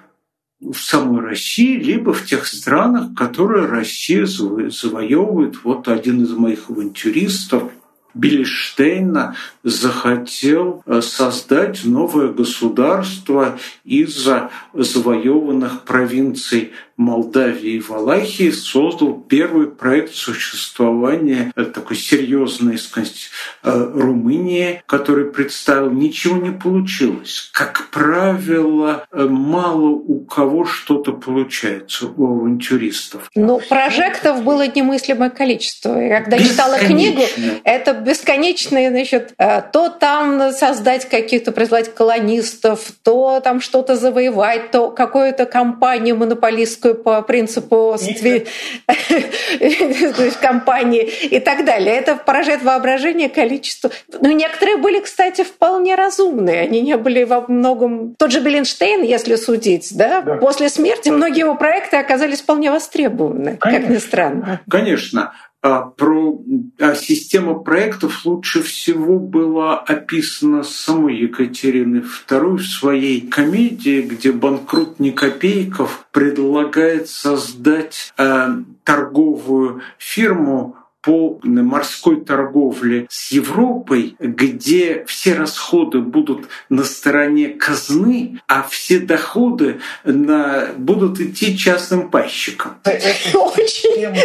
в 0.71 0.79
самой 0.79 1.21
России, 1.21 1.77
либо 1.77 2.13
в 2.13 2.25
тех 2.25 2.47
странах, 2.47 3.13
которые 3.15 3.65
Россия 3.65 4.25
завоевывает. 4.25 5.63
Вот 5.63 5.87
один 5.87 6.23
из 6.23 6.31
моих 6.31 6.69
авантюристов, 6.69 7.71
Бильштейна 8.13 9.35
захотел 9.63 10.83
э, 10.85 11.01
создать 11.01 11.85
новое 11.85 12.29
государство 12.29 13.57
из 13.83 14.29
завоеванных 14.73 15.83
провинций 15.83 16.73
Молдавии 16.95 17.73
и 17.73 17.79
Валахии 17.79 18.51
создал 18.51 19.15
первый 19.15 19.67
проект 19.67 20.13
существования 20.13 21.51
э, 21.55 21.63
такой 21.65 21.97
серьезной 21.97 22.75
э, 22.75 23.91
Румынии, 23.95 24.83
который 24.85 25.31
представил, 25.31 25.89
ничего 25.89 26.37
не 26.37 26.51
получилось. 26.51 27.49
Как 27.51 27.89
правило, 27.89 29.07
мало 29.11 29.89
у 29.89 30.19
кого 30.19 30.65
что-то 30.65 31.13
получается 31.13 32.07
у 32.07 32.25
авантюристов. 32.25 33.29
Ну, 33.33 33.59
прожектов 33.67 34.43
было 34.43 34.67
немыслимое 34.67 35.31
количество. 35.31 35.97
Я 35.97 36.21
когда 36.21 36.37
читала 36.37 36.77
книгу, 36.77 37.21
это 37.63 38.02
бесконечное, 38.03 38.89
значит, 38.89 39.33
то 39.37 39.89
там 39.89 40.51
создать 40.51 41.07
каких-то, 41.09 41.51
производить 41.51 41.93
колонистов, 41.93 42.91
то 43.03 43.39
там 43.39 43.61
что-то 43.61 43.95
завоевать, 43.95 44.71
то 44.71 44.89
какую-то 44.89 45.45
компанию 45.45 46.17
монополистскую 46.17 46.95
по 46.95 47.21
принципу 47.21 47.97
компании 50.41 51.03
и 51.03 51.39
так 51.39 51.65
далее. 51.65 51.95
Это 51.95 52.15
поражает 52.15 52.63
воображение 52.63 53.29
количество. 53.29 53.91
Ну, 54.19 54.31
некоторые 54.31 54.77
были, 54.77 54.99
кстати, 54.99 55.43
вполне 55.43 55.95
разумные. 55.95 56.61
Они 56.61 56.81
не 56.81 56.97
были 56.97 57.23
во 57.23 57.45
многом... 57.47 58.15
Тот 58.17 58.31
же 58.31 58.41
Беллинштейн, 58.41 59.03
если 59.03 59.35
судить, 59.35 59.95
да, 59.95 60.21
да. 60.21 60.35
после 60.35 60.69
смерти 60.69 61.09
многие 61.09 61.39
его 61.39 61.55
проекты 61.55 61.97
оказались 61.97 62.41
вполне 62.41 62.71
востребованы, 62.71 63.57
Конечно. 63.57 63.81
как 63.81 63.89
ни 63.89 63.97
странно. 63.97 64.61
Конечно. 64.69 65.33
А 65.63 65.83
про 65.83 66.43
а 66.77 66.93
система 66.93 67.53
проектов 67.53 68.25
лучше 68.25 68.61
всего 68.61 69.17
была 69.17 69.79
описана 69.79 70.61
самой 70.63 71.15
Екатериной 71.15 72.03
II 72.27 72.57
в 72.57 72.65
своей 72.65 73.21
комедии, 73.21 74.01
где 74.01 74.33
банкрот 74.33 74.97
Копейков 75.15 76.05
предлагает 76.11 77.07
создать 77.07 78.13
э, 78.17 78.47
торговую 78.83 79.83
фирму 79.97 80.75
по 81.03 81.39
морской 81.43 82.21
торговле 82.21 83.07
с 83.09 83.31
Европой, 83.31 84.15
где 84.19 85.03
все 85.05 85.35
расходы 85.35 85.99
будут 85.99 86.47
на 86.69 86.83
стороне 86.85 87.49
казны, 87.49 88.39
а 88.47 88.63
все 88.63 88.99
доходы 88.99 89.81
на, 90.05 90.69
будут 90.77 91.19
идти 91.19 91.57
частным 91.57 92.09
пайщикам. 92.09 92.79
Очень 92.85 94.15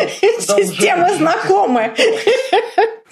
система 0.41 1.14
знакомая. 1.14 1.95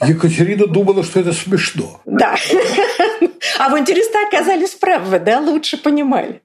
Екатерина 0.01 0.67
думала, 0.67 1.03
что 1.03 1.21
это 1.21 1.33
смешно. 1.33 2.01
Да. 2.05 2.37
Авантюристы 3.59 4.19
оказались 4.29 4.75
правы, 4.75 5.19
да, 5.19 5.41
лучше 5.41 5.77
понимали. 5.79 6.43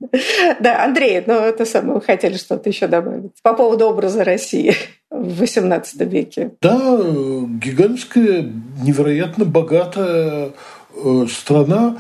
Да, 0.60 0.84
Андрей, 0.84 1.24
ну 1.26 1.34
это 1.34 1.66
самое, 1.66 1.96
вы 1.96 2.02
хотели 2.02 2.38
что-то 2.38 2.70
еще 2.70 2.88
добавить 2.88 3.32
по 3.42 3.54
поводу 3.54 3.86
образа 3.86 4.24
России 4.24 4.76
в 5.10 5.42
XVIII 5.44 6.06
веке. 6.06 6.52
Да, 6.62 7.00
гигантская, 7.02 8.50
невероятно 8.82 9.44
богатая 9.44 10.52
э, 10.96 11.26
страна, 11.30 11.98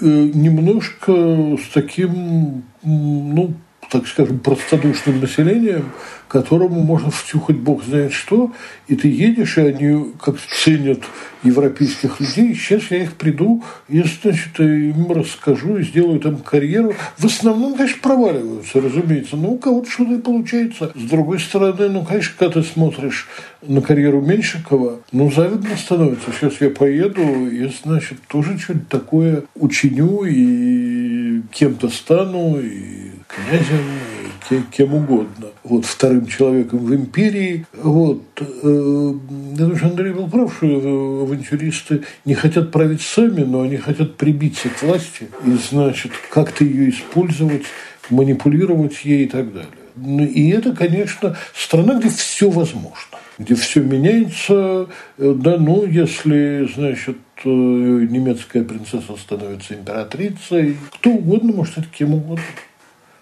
э, 0.00 0.04
немножко 0.04 1.12
с 1.56 1.72
таким, 1.72 2.64
ну, 2.82 3.54
так 3.90 4.06
скажем, 4.06 4.38
простодушным 4.38 5.20
населением, 5.20 5.90
которому 6.28 6.80
можно 6.82 7.10
втюхать 7.10 7.56
бог 7.56 7.84
знает 7.84 8.12
что, 8.12 8.52
и 8.86 8.94
ты 8.94 9.08
едешь, 9.08 9.58
и 9.58 9.62
они 9.62 10.12
как 10.22 10.36
ценят 10.38 11.00
европейских 11.42 12.20
людей. 12.20 12.54
Сейчас 12.54 12.90
я 12.90 13.02
их 13.02 13.14
приду, 13.14 13.64
и, 13.88 14.02
значит, 14.02 14.60
им 14.60 15.10
расскажу 15.10 15.78
и 15.78 15.82
сделаю 15.82 16.20
там 16.20 16.36
карьеру. 16.36 16.94
В 17.18 17.24
основном, 17.24 17.74
конечно, 17.74 17.98
проваливаются, 18.00 18.80
разумеется. 18.80 19.36
Но 19.36 19.50
у 19.50 19.58
кого-то 19.58 19.90
что-то 19.90 20.14
и 20.14 20.18
получается. 20.18 20.92
С 20.94 21.02
другой 21.02 21.40
стороны, 21.40 21.88
ну, 21.88 22.04
конечно, 22.04 22.34
когда 22.38 22.60
ты 22.60 22.66
смотришь 22.66 23.26
на 23.62 23.80
карьеру 23.80 24.20
Меньшикова, 24.20 25.00
ну, 25.10 25.32
завидно 25.32 25.76
становится. 25.76 26.30
Сейчас 26.30 26.60
я 26.60 26.70
поеду 26.70 27.22
и, 27.48 27.68
значит, 27.82 28.18
тоже 28.28 28.56
что-то 28.56 28.86
такое 28.88 29.42
учиню 29.56 30.22
и 30.24 31.42
кем-то 31.50 31.88
стану, 31.88 32.60
и 32.60 33.10
князем, 33.34 34.64
кем 34.70 34.94
угодно. 34.94 35.48
Вот 35.62 35.84
вторым 35.84 36.26
человеком 36.26 36.80
в 36.80 36.94
империи. 36.94 37.66
Вот. 37.72 38.22
Э, 38.40 38.44
я 38.62 39.56
думаю, 39.56 39.76
что 39.76 39.86
Андрей 39.86 40.12
был 40.12 40.28
прав, 40.28 40.54
что 40.56 40.66
авантюристы 40.66 42.02
не 42.24 42.34
хотят 42.34 42.72
править 42.72 43.02
сами, 43.02 43.42
но 43.42 43.62
они 43.62 43.76
хотят 43.76 44.16
прибиться 44.16 44.68
к 44.68 44.82
власти 44.82 45.28
и, 45.44 45.52
значит, 45.70 46.12
как-то 46.30 46.64
ее 46.64 46.90
использовать, 46.90 47.62
манипулировать 48.08 49.04
ей 49.04 49.24
и 49.24 49.28
так 49.28 49.52
далее. 49.52 49.68
Ну, 49.96 50.24
и 50.24 50.50
это, 50.50 50.74
конечно, 50.74 51.36
страна, 51.54 51.98
где 51.98 52.08
все 52.08 52.50
возможно 52.50 53.18
где 53.38 53.54
все 53.54 53.82
меняется, 53.82 54.86
э, 55.16 55.34
да, 55.34 55.56
ну, 55.56 55.86
если, 55.86 56.68
значит, 56.74 57.16
э, 57.42 57.48
немецкая 57.48 58.64
принцесса 58.64 59.16
становится 59.16 59.74
императрицей, 59.74 60.76
кто 60.92 61.10
угодно 61.12 61.54
может 61.54 61.72
стать 61.72 61.90
кем 61.90 62.12
угодно. 62.12 62.44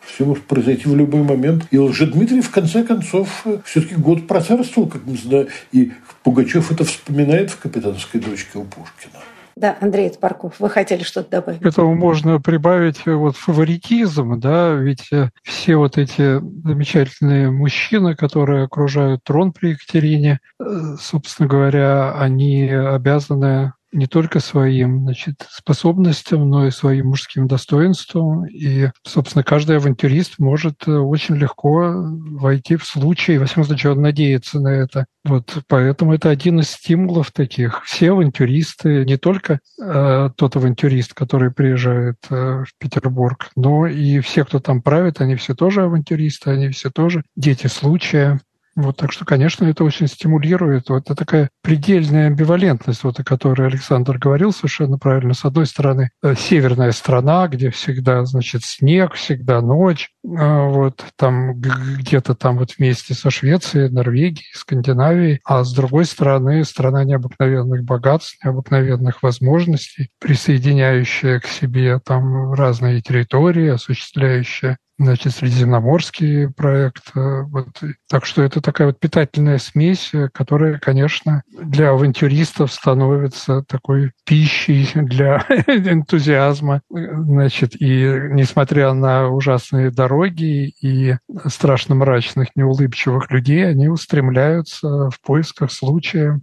Все 0.09 0.25
может 0.25 0.45
произойти 0.45 0.89
в 0.89 0.97
любой 0.97 1.23
момент. 1.23 1.65
И 1.71 1.79
Лжедмитрий, 1.79 2.41
в 2.41 2.51
конце 2.51 2.83
концов, 2.83 3.47
все-таки 3.65 3.95
год 3.95 4.27
процарствовал, 4.27 4.89
как 4.89 5.03
мы 5.07 5.17
знаем. 5.17 5.49
И 5.73 5.93
Пугачев 6.23 6.73
это 6.73 6.85
вспоминает 6.85 7.51
в 7.51 7.59
«Капитанской 7.59 8.21
дочке» 8.21 8.59
у 8.59 8.65
Пушкина. 8.65 9.23
Да, 9.59 9.77
Андрей 9.81 10.09
Топорков, 10.09 10.61
вы 10.61 10.71
хотели 10.71 11.03
что-то 11.03 11.31
добавить? 11.31 11.61
К 11.61 11.67
этому 11.67 11.97
можно 11.97 12.41
прибавить 12.41 13.05
вот 13.07 13.37
фаворитизм, 13.37 14.39
да, 14.39 14.73
ведь 14.75 15.13
э, 15.13 15.31
все 15.43 15.75
вот 15.75 15.99
эти 15.99 16.39
замечательные 16.65 17.51
мужчины, 17.51 18.15
которые 18.15 18.65
окружают 18.65 19.25
трон 19.25 19.53
при 19.53 19.71
Екатерине, 19.71 20.39
э, 20.61 20.97
собственно 21.01 21.49
говоря, 21.49 22.15
они 22.21 22.71
обязаны 22.71 23.73
не 23.99 24.07
только 24.07 24.41
своим 24.41 25.03
значит, 25.03 25.47
способностям, 25.51 26.49
но 26.49 26.67
и 26.67 26.71
своим 26.71 27.09
мужским 27.09 27.47
достоинством. 27.47 28.47
И, 28.47 28.91
собственно, 29.05 29.43
каждый 29.43 29.77
авантюрист 29.77 30.39
может 30.39 30.87
э, 30.87 30.93
очень 30.93 31.37
легко 31.37 31.93
войти 31.93 32.77
в 32.77 32.85
случай, 32.85 33.39
во 33.39 33.47
всяком 33.47 33.65
случае, 33.65 33.93
он 33.93 34.01
надеется 34.01 34.61
на 34.61 34.69
это. 34.69 35.07
Вот 35.25 35.59
поэтому 35.69 36.15
это 36.15 36.31
один 36.31 36.61
из 36.61 36.71
стимулов 36.71 37.33
таких. 37.33 37.83
Все 37.85 38.13
авантюристы, 38.13 39.05
не 39.05 39.17
только 39.17 39.61
э, 39.83 40.31
тот 40.37 40.57
авантюрист, 40.57 41.13
который 41.13 41.51
приезжает 41.51 42.17
э, 42.31 42.65
в 42.65 42.69
Петербург, 42.79 43.51
но 43.57 43.87
и 43.87 44.21
все, 44.21 44.45
кто 44.45 44.61
там 44.61 44.81
правит, 44.81 45.21
они 45.21 45.35
все 45.35 45.55
тоже 45.55 45.83
авантюристы, 45.83 46.51
они 46.51 46.69
все 46.69 46.91
тоже 46.91 47.25
дети 47.37 47.67
случая. 47.67 48.41
Вот, 48.79 48.97
так 48.97 49.11
что, 49.11 49.25
конечно, 49.25 49.65
это 49.65 49.83
очень 49.83 50.07
стимулирует. 50.07 50.89
Вот 50.89 51.07
это 51.07 51.17
такая 51.17 51.51
предельная 51.63 52.29
амбивалентность, 52.29 53.03
вот, 53.03 53.19
о 53.19 53.25
которой 53.25 53.67
Александр 53.67 54.19
говорил 54.19 54.53
совершенно 54.53 54.99
правильно. 54.99 55.35
С 55.35 55.45
одной 55.45 55.67
стороны, 55.67 56.11
э, 56.23 56.37
северная 56.37 56.93
страна, 56.93 57.49
где 57.49 57.71
всегда, 57.71 58.25
значит, 58.25 58.63
снег, 58.63 59.15
всегда 59.15 59.61
ночь. 59.63 60.11
А 60.25 60.69
вот 60.69 61.05
там 61.17 61.61
где-то 61.61 62.37
там 62.37 62.59
вот 62.59 62.75
вместе 62.79 63.15
со 63.15 63.31
Швецией, 63.31 63.91
Норвегией, 63.91 64.47
Скандинавией. 64.55 65.41
А 65.45 65.65
с 65.65 65.73
другой 65.73 66.05
стороны, 66.05 66.65
страна 66.65 67.03
необыкновенных 67.03 67.83
богатств, 67.83 68.37
необыкновенных 68.45 69.25
возможностей, 69.25 70.11
присоединяющая 70.21 71.41
к 71.41 71.49
себе 71.49 71.99
там 71.99 72.53
разные 72.53 73.03
территории, 73.03 73.71
осуществляющая 73.71 74.79
значит, 74.99 75.35
средиземноморский 75.35 76.49
проект. 76.51 77.17
Э, 77.17 77.43
вот. 77.43 77.69
Так 78.09 78.27
что 78.27 78.43
это 78.43 78.61
такая 78.61 78.89
вот 78.89 78.99
питательная 78.99 79.59
смесь, 79.59 80.11
э, 80.13 80.29
которая, 80.33 80.79
конечно, 80.79 81.43
для 81.53 81.91
авантюристов 81.91 82.73
становится 82.73 83.63
такой 83.63 84.13
пищей 84.25 84.89
для 84.95 85.45
энтузиазма. 85.67 86.83
Значит, 86.91 87.81
и 87.81 88.29
несмотря 88.31 88.93
на 88.93 89.29
ужасные 89.29 89.91
дороги 89.91 90.75
и 90.81 91.17
страшно 91.47 91.95
мрачных, 91.95 92.49
неулыбчивых 92.57 93.31
людей, 93.31 93.69
они 93.69 93.89
устремляются 93.89 95.11
в 95.11 95.21
поисках 95.21 95.73
случая 95.73 96.41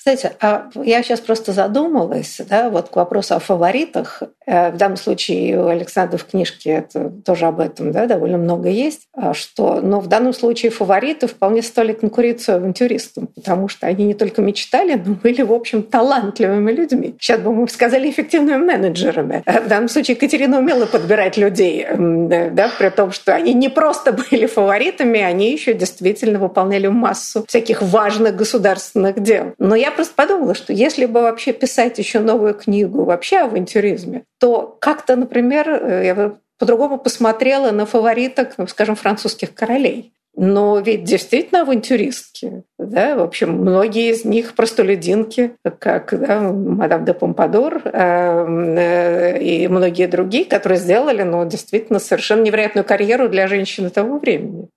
кстати, 0.00 0.32
а 0.40 0.70
я 0.82 1.02
сейчас 1.02 1.20
просто 1.20 1.52
задумалась, 1.52 2.40
да, 2.48 2.70
вот 2.70 2.88
к 2.88 2.96
вопросу 2.96 3.34
о 3.34 3.38
фаворитах. 3.38 4.22
Э, 4.46 4.70
в 4.70 4.78
данном 4.78 4.96
случае 4.96 5.62
у 5.62 5.66
Александра 5.66 6.16
в 6.16 6.24
книжке 6.24 6.70
это 6.70 7.12
тоже 7.22 7.44
об 7.44 7.60
этом 7.60 7.92
да, 7.92 8.06
довольно 8.06 8.38
много 8.38 8.70
есть, 8.70 9.02
а 9.12 9.34
что, 9.34 9.82
но 9.82 10.00
в 10.00 10.06
данном 10.06 10.32
случае 10.32 10.70
фавориты 10.70 11.26
вполне 11.26 11.60
стали 11.60 11.92
конкуренцию 11.92 12.56
авантюристам, 12.56 13.26
потому 13.26 13.68
что 13.68 13.88
они 13.88 14.06
не 14.06 14.14
только 14.14 14.40
мечтали, 14.40 14.94
но 14.94 15.16
были, 15.16 15.42
в 15.42 15.52
общем, 15.52 15.82
талантливыми 15.82 16.72
людьми. 16.72 17.14
Сейчас 17.20 17.40
бы 17.40 17.52
мы 17.52 17.68
сказали 17.68 18.08
эффективными 18.08 18.56
менеджерами. 18.56 19.42
Э, 19.44 19.60
в 19.60 19.68
данном 19.68 19.90
случае 19.90 20.14
Екатерина 20.14 20.60
умела 20.60 20.86
подбирать 20.86 21.36
людей, 21.36 21.86
да, 21.94 22.70
при 22.78 22.88
том, 22.88 23.12
что 23.12 23.34
они 23.34 23.52
не 23.52 23.68
просто 23.68 24.12
были 24.30 24.46
фаворитами, 24.46 25.20
они 25.20 25.52
еще 25.52 25.74
действительно 25.74 26.38
выполняли 26.38 26.86
массу 26.86 27.44
всяких 27.46 27.82
важных 27.82 28.34
государственных 28.34 29.22
дел. 29.22 29.52
Но 29.58 29.74
я 29.74 29.89
просто 29.90 30.14
подумала, 30.14 30.54
что 30.54 30.72
если 30.72 31.06
бы 31.06 31.22
вообще 31.22 31.52
писать 31.52 31.98
еще 31.98 32.20
новую 32.20 32.54
книгу 32.54 33.04
вообще 33.04 33.38
о 33.38 33.44
авантюризме, 33.44 34.24
то 34.38 34.76
как-то, 34.80 35.16
например, 35.16 35.68
э, 35.68 36.06
я 36.06 36.14
бы 36.14 36.38
по-другому 36.58 36.98
посмотрела 36.98 37.70
на 37.70 37.86
фавориток, 37.86 38.54
ну, 38.58 38.66
скажем, 38.66 38.94
французских 38.94 39.54
королей. 39.54 40.12
Но 40.36 40.78
ведь 40.78 41.04
действительно 41.04 41.62
авантюристки. 41.62 42.62
Да? 42.78 43.16
В 43.16 43.22
общем, 43.22 43.52
многие 43.52 44.10
из 44.10 44.24
них 44.24 44.54
простолюдинки, 44.54 45.56
как 45.78 46.18
да, 46.18 46.40
мадам 46.40 47.04
де 47.04 47.14
Помпадор 47.14 47.82
э, 47.84 47.90
э, 47.92 49.42
и 49.42 49.68
многие 49.68 50.06
другие, 50.06 50.44
которые 50.44 50.78
сделали 50.78 51.22
ну, 51.22 51.44
действительно 51.46 51.98
совершенно 51.98 52.42
невероятную 52.42 52.84
карьеру 52.84 53.28
для 53.28 53.48
женщины 53.48 53.90
того 53.90 54.18
времени. 54.18 54.68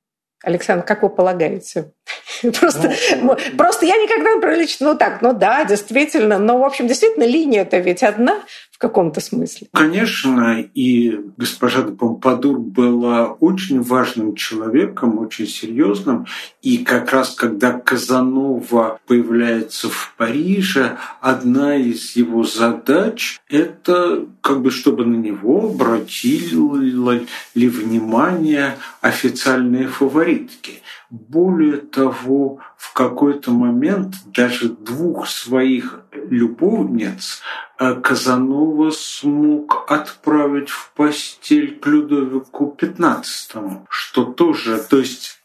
Александр, 0.43 0.83
как 0.83 1.03
вы 1.03 1.09
полагаете? 1.09 1.91
Просто, 2.59 2.93
ну, 3.21 3.37
просто 3.57 3.85
я 3.85 3.95
никогда 3.95 4.33
не 4.33 4.41
прилично, 4.41 4.91
ну 4.91 4.97
так, 4.97 5.21
ну 5.21 5.33
да, 5.33 5.63
действительно, 5.63 6.39
но, 6.39 6.59
в 6.59 6.63
общем, 6.65 6.87
действительно, 6.87 7.23
линия-то 7.23 7.77
ведь 7.77 8.03
одна, 8.03 8.41
каком-то 8.83 9.21
смысле. 9.21 9.67
Конечно, 9.71 10.59
и 10.59 11.17
госпожа 11.37 11.83
де 11.83 11.93
Помпадур 11.93 12.59
была 12.59 13.27
очень 13.39 13.81
важным 13.81 14.35
человеком, 14.35 15.19
очень 15.19 15.47
серьезным. 15.47 16.25
И 16.61 16.79
как 16.79 17.13
раз 17.13 17.29
когда 17.29 17.71
Казанова 17.71 18.99
появляется 19.07 19.87
в 19.87 20.13
Париже, 20.17 20.97
одна 21.21 21.77
из 21.77 22.17
его 22.17 22.43
задач– 22.43 23.39
это 23.49 24.25
как 24.41 24.61
бы 24.61 24.69
чтобы 24.69 25.05
на 25.05 25.15
него 25.15 25.69
обратили 25.69 27.25
ли 27.55 27.67
внимание 27.69 28.75
официальные 28.99 29.87
фаворитки. 29.87 30.81
Более 31.13 31.77
того, 31.77 32.57
в 32.75 32.91
какой-то 32.93 33.51
момент 33.51 34.15
даже 34.35 34.69
двух 34.69 35.27
своих 35.27 36.01
любовниц 36.11 37.43
э, 37.77 37.93
Казанова 38.01 38.89
смог 38.89 39.85
отправить 39.91 40.69
в 40.69 40.91
постель 40.95 41.77
к 41.79 41.85
Людовику 41.85 42.75
XV, 42.75 43.81
что 43.89 44.23
тоже, 44.25 44.83
то 44.89 44.97
есть 44.97 45.39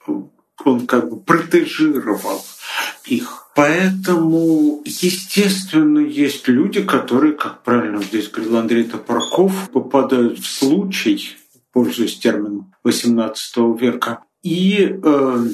он 0.65 0.87
как 0.87 1.11
бы 1.11 1.21
протежировал 1.21 2.43
их. 3.05 3.49
Поэтому, 3.55 4.81
естественно, 4.87 5.99
есть 5.99 6.49
люди, 6.49 6.83
которые, 6.83 7.35
как 7.35 7.63
правильно 7.63 8.03
здесь 8.03 8.31
говорил 8.31 8.57
Андрей 8.57 8.85
Топорков, 8.85 9.69
попадают 9.71 10.39
в 10.39 10.47
случай, 10.47 11.37
пользуясь 11.73 12.19
термином 12.19 12.73
XVIII 12.87 13.79
века, 13.79 14.23
и 14.49 14.99
э, 15.03 15.47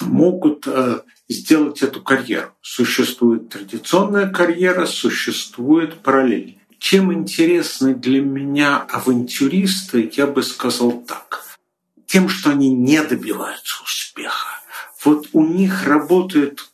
могут 0.00 0.66
э, 0.66 1.00
сделать 1.28 1.82
эту 1.82 2.02
карьеру. 2.02 2.50
Существует 2.60 3.50
традиционная 3.50 4.28
карьера, 4.28 4.86
существует 4.86 6.00
параллель. 6.00 6.58
Чем 6.80 7.12
интересны 7.12 7.94
для 7.94 8.20
меня 8.20 8.78
авантюристы, 8.78 10.10
я 10.16 10.26
бы 10.26 10.42
сказал 10.42 11.04
так. 11.06 11.44
Тем, 12.06 12.28
что 12.28 12.50
они 12.50 12.68
не 12.68 13.00
добиваются 13.02 13.82
успеха. 13.84 14.48
Вот 15.04 15.28
у 15.32 15.46
них 15.46 15.86
работает 15.86 16.68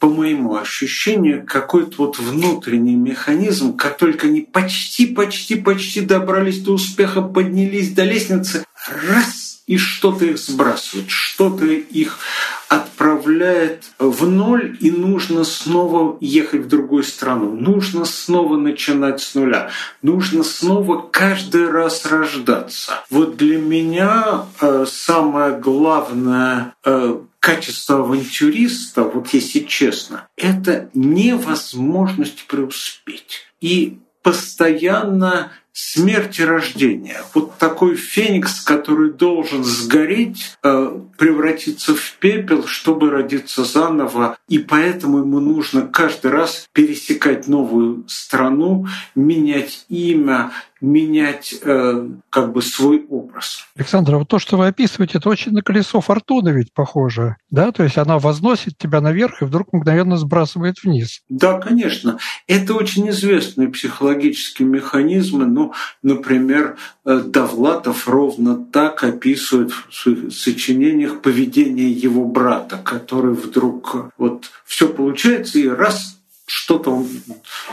по 0.00 0.08
моему 0.08 0.56
ощущению, 0.56 1.44
какой-то 1.46 1.98
вот 1.98 2.18
внутренний 2.18 2.96
механизм, 2.96 3.76
как 3.76 3.98
только 3.98 4.28
они 4.28 4.40
почти, 4.40 5.06
почти, 5.06 5.56
почти 5.56 6.00
добрались 6.00 6.62
до 6.62 6.72
успеха, 6.72 7.20
поднялись 7.20 7.92
до 7.92 8.04
лестницы, 8.04 8.64
раз 8.88 9.49
и 9.70 9.76
что-то 9.76 10.24
их 10.24 10.38
сбрасывает, 10.38 11.10
что-то 11.10 11.64
их 11.64 12.18
отправляет 12.66 13.84
в 14.00 14.28
ноль, 14.28 14.76
и 14.80 14.90
нужно 14.90 15.44
снова 15.44 16.16
ехать 16.20 16.62
в 16.62 16.68
другую 16.68 17.04
страну, 17.04 17.54
нужно 17.54 18.04
снова 18.04 18.56
начинать 18.56 19.20
с 19.20 19.36
нуля, 19.36 19.70
нужно 20.02 20.42
снова 20.42 21.08
каждый 21.12 21.70
раз 21.70 22.04
рождаться. 22.04 23.04
Вот 23.10 23.36
для 23.36 23.58
меня 23.58 24.46
э, 24.60 24.86
самое 24.88 25.56
главное 25.56 26.74
э, 26.84 27.20
качество 27.38 28.00
авантюриста, 28.00 29.04
вот 29.04 29.28
если 29.28 29.60
честно, 29.60 30.26
это 30.36 30.90
невозможность 30.94 32.44
преуспеть. 32.48 33.42
И 33.60 34.00
постоянно 34.22 35.52
смерть 35.72 36.38
и 36.38 36.44
рождение. 36.44 37.22
Вот 37.34 37.58
такой 37.58 37.96
феникс, 37.96 38.60
который 38.60 39.12
должен 39.12 39.64
сгореть, 39.64 40.56
э, 40.62 41.00
превратиться 41.16 41.94
в 41.94 42.16
пепел, 42.18 42.66
чтобы 42.66 43.10
родиться 43.10 43.64
заново. 43.64 44.36
И 44.48 44.58
поэтому 44.58 45.18
ему 45.18 45.40
нужно 45.40 45.82
каждый 45.82 46.30
раз 46.30 46.68
пересекать 46.72 47.48
новую 47.48 48.04
страну, 48.08 48.86
менять 49.14 49.84
имя, 49.88 50.52
менять 50.80 51.54
э, 51.62 52.08
как 52.30 52.52
бы 52.52 52.62
свой 52.62 53.04
образ. 53.08 53.64
Александр, 53.76 54.14
а 54.14 54.18
вот 54.18 54.28
то, 54.28 54.38
что 54.38 54.56
вы 54.56 54.68
описываете, 54.68 55.18
это 55.18 55.28
очень 55.28 55.52
на 55.52 55.62
колесо 55.62 56.00
фортуны 56.00 56.50
ведь 56.50 56.72
похоже, 56.72 57.36
да? 57.50 57.72
То 57.72 57.82
есть 57.82 57.98
она 57.98 58.18
возносит 58.18 58.78
тебя 58.78 59.00
наверх 59.00 59.42
и 59.42 59.44
вдруг 59.44 59.72
мгновенно 59.72 60.16
сбрасывает 60.16 60.82
вниз. 60.82 61.22
Да, 61.28 61.58
конечно. 61.58 62.18
Это 62.46 62.74
очень 62.74 63.08
известные 63.10 63.68
психологические 63.68 64.68
механизмы. 64.68 65.46
Ну, 65.46 65.72
например, 66.02 66.76
э, 67.04 67.22
Довлатов 67.24 68.08
ровно 68.08 68.56
так 68.56 69.04
описывает 69.04 69.72
в 69.72 69.94
своих 69.94 70.32
сочинениях 70.32 71.20
поведение 71.20 71.90
его 71.90 72.24
брата, 72.24 72.78
который 72.82 73.34
вдруг 73.34 73.94
э, 73.94 74.10
вот 74.18 74.50
все 74.64 74.88
получается 74.88 75.58
и 75.58 75.68
раз 75.68 76.20
что-то 76.46 77.06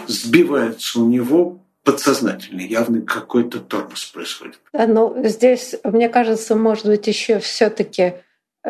сбивается 0.08 1.00
у 1.00 1.10
него 1.10 1.60
подсознательный, 1.88 2.68
явный 2.68 3.02
какой-то 3.02 3.62
тормоз 3.62 4.04
происходит. 4.14 4.60
Ну, 4.74 5.16
здесь, 5.24 5.74
мне 5.86 6.10
кажется, 6.10 6.54
может 6.58 6.86
быть, 6.86 7.08
еще 7.08 7.40
все-таки 7.40 8.16